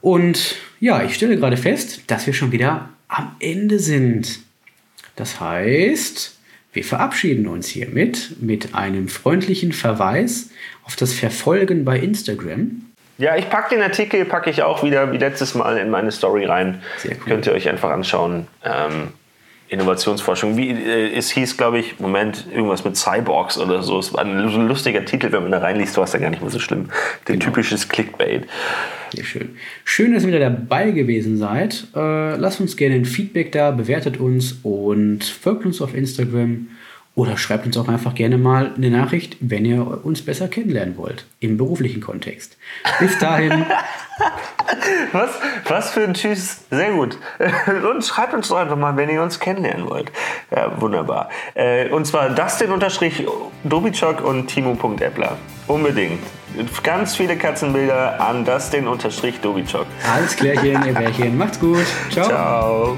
Und 0.00 0.56
ja, 0.80 1.02
ich 1.04 1.14
stelle 1.14 1.36
gerade 1.36 1.56
fest, 1.56 2.02
dass 2.08 2.26
wir 2.26 2.34
schon 2.34 2.52
wieder 2.52 2.90
am 3.08 3.36
Ende 3.38 3.78
sind. 3.78 4.40
Das 5.16 5.40
heißt, 5.40 6.36
wir 6.74 6.84
verabschieden 6.84 7.46
uns 7.46 7.68
hiermit 7.68 8.36
mit 8.40 8.74
einem 8.74 9.08
freundlichen 9.08 9.72
Verweis 9.72 10.50
auf 10.84 10.96
das 10.96 11.12
Verfolgen 11.12 11.84
bei 11.84 11.98
Instagram. 11.98 12.82
Ja, 13.16 13.36
ich 13.36 13.48
packe 13.48 13.76
den 13.76 13.82
Artikel, 13.82 14.24
packe 14.24 14.50
ich 14.50 14.62
auch 14.64 14.82
wieder 14.82 15.12
wie 15.12 15.18
letztes 15.18 15.54
Mal 15.54 15.78
in 15.78 15.88
meine 15.88 16.10
Story 16.10 16.44
rein. 16.44 16.82
Sehr 16.98 17.12
cool. 17.12 17.22
Könnt 17.26 17.46
ihr 17.46 17.52
euch 17.52 17.68
einfach 17.68 17.90
anschauen. 17.90 18.48
Ähm, 18.64 19.12
Innovationsforschung. 19.68 20.56
Wie, 20.56 20.70
äh, 20.70 21.16
es 21.16 21.30
hieß, 21.30 21.56
glaube 21.56 21.78
ich, 21.78 22.00
Moment, 22.00 22.46
irgendwas 22.52 22.84
mit 22.84 22.96
Cyborgs 22.96 23.56
oder 23.56 23.82
so. 23.82 23.98
Es 23.98 24.12
war 24.12 24.22
ein 24.22 24.66
lustiger 24.66 25.04
Titel, 25.04 25.30
wenn 25.32 25.42
man 25.42 25.52
da 25.52 25.58
reinliest, 25.58 25.96
war 25.96 26.04
es 26.04 26.12
ja 26.12 26.18
gar 26.18 26.30
nicht 26.30 26.42
mehr 26.42 26.50
so 26.50 26.58
schlimm. 26.58 26.90
Der 27.28 27.36
genau. 27.36 27.46
typisches 27.46 27.88
Clickbait. 27.88 28.46
Sehr 29.14 29.24
schön. 29.24 29.50
Schön, 29.84 30.12
dass 30.12 30.24
ihr 30.24 30.28
wieder 30.28 30.40
dabei 30.40 30.90
gewesen 30.90 31.36
seid. 31.36 31.86
Äh, 31.94 32.36
lasst 32.36 32.60
uns 32.60 32.76
gerne 32.76 32.96
ein 32.96 33.04
Feedback 33.04 33.52
da, 33.52 33.70
bewertet 33.70 34.18
uns 34.18 34.58
und 34.62 35.24
folgt 35.24 35.64
uns 35.66 35.80
auf 35.80 35.94
Instagram. 35.94 36.68
Oder 37.16 37.36
schreibt 37.36 37.64
uns 37.64 37.76
auch 37.76 37.86
einfach 37.86 38.14
gerne 38.14 38.38
mal 38.38 38.72
eine 38.76 38.90
Nachricht, 38.90 39.36
wenn 39.40 39.64
ihr 39.64 40.04
uns 40.04 40.22
besser 40.22 40.48
kennenlernen 40.48 40.96
wollt, 40.96 41.26
im 41.38 41.56
beruflichen 41.56 42.00
Kontext. 42.00 42.56
Bis 42.98 43.16
dahin. 43.18 43.52
was, 45.12 45.30
was 45.68 45.90
für 45.90 46.02
ein 46.02 46.14
Tschüss. 46.14 46.64
Sehr 46.70 46.92
gut. 46.92 47.16
Und 47.88 48.04
schreibt 48.04 48.34
uns 48.34 48.48
doch 48.48 48.56
einfach 48.56 48.76
mal, 48.76 48.96
wenn 48.96 49.08
ihr 49.08 49.22
uns 49.22 49.38
kennenlernen 49.38 49.88
wollt. 49.88 50.10
Ja, 50.50 50.80
wunderbar. 50.80 51.28
Äh, 51.54 51.88
und 51.90 52.04
zwar 52.06 52.30
Dustin-Dobitschok 52.30 54.24
und 54.24 54.48
Timo.eppler. 54.48 55.36
Unbedingt. 55.66 56.20
Ganz 56.82 57.16
viele 57.16 57.36
Katzenbilder 57.36 58.20
an 58.20 58.44
Dustin-Dobitschok. 58.44 59.86
Alles 60.12 60.36
klärchen, 60.36 60.84
ihr 60.84 60.94
Bärchen. 60.94 61.38
Macht's 61.38 61.60
gut. 61.60 61.86
Ciao. 62.10 62.26
Ciao. 62.26 62.96